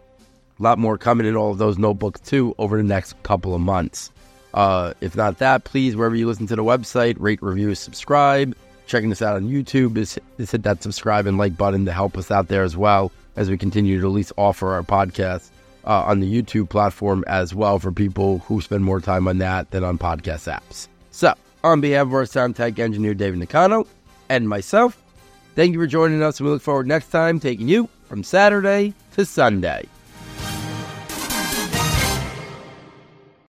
A 0.62 0.63
lot 0.63 0.78
more 0.78 0.95
coming 0.95 1.26
in 1.26 1.36
all 1.36 1.50
of 1.50 1.58
those 1.58 1.80
notebooks 1.80 2.19
too 2.19 2.54
over 2.60 2.78
the 2.78 2.84
next 2.84 3.15
couple 3.24 3.56
of 3.56 3.62
months. 3.62 4.12
Uh, 4.54 4.93
if 5.02 5.15
not 5.15 5.39
that, 5.39 5.63
please, 5.63 5.95
wherever 5.95 6.15
you 6.15 6.28
listen 6.28 6.45
to 6.45 6.56
the 6.56 6.63
website, 6.63 7.15
rate, 7.17 7.41
review, 7.41 7.74
subscribe. 7.74 8.56
Checking 8.86 9.12
us 9.12 9.24
out 9.24 9.38
on 9.38 9.50
YouTube, 9.50 9.95
just, 9.95 10.19
just 10.38 10.52
hit 10.52 10.62
that 10.62 10.84
subscribe 10.84 11.26
and 11.26 11.39
like 11.39 11.58
button 11.58 11.86
to 11.86 11.91
help 11.91 12.15
us 12.15 12.30
out 12.30 12.47
there 12.47 12.62
as 12.62 12.78
well 12.78 13.12
as 13.36 13.50
we 13.50 13.58
continue 13.58 14.00
to 14.00 14.06
at 14.06 14.13
least 14.13 14.34
offer 14.38 14.71
our 14.74 14.84
podcast 14.84 15.50
uh, 15.88 16.04
on 16.04 16.19
the 16.19 16.32
YouTube 16.32 16.69
platform 16.69 17.24
as 17.26 17.56
well 17.56 17.80
for 17.80 17.91
people 17.91 18.38
who 18.39 18.62
spend 18.62 18.84
more 18.84 19.02
time 19.02 19.28
on 19.28 19.39
that 19.39 19.71
than 19.71 19.84
on 19.84 19.97
podcast 19.97 20.47
apps. 20.47 20.88
So, 21.10 21.34
on 21.63 21.82
behalf 21.82 22.06
of 22.06 22.13
our 22.13 22.28
sound 22.28 22.56
tech 22.56 22.78
engineer, 22.78 23.15
David 23.15 23.39
Nakano, 23.39 23.88
and 24.30 24.47
myself, 24.47 25.02
thank 25.56 25.74
you 25.74 25.80
for 25.80 25.88
joining 25.88 26.21
us, 26.21 26.39
and 26.39 26.45
we 26.45 26.54
look 26.54 26.62
forward 26.62 26.86
next 26.86 27.10
time 27.10 27.39
taking 27.39 27.67
you 27.67 27.89
from 28.04 28.24
Saturday 28.24 28.93
to 29.13 29.26
Sunday. 29.26 29.88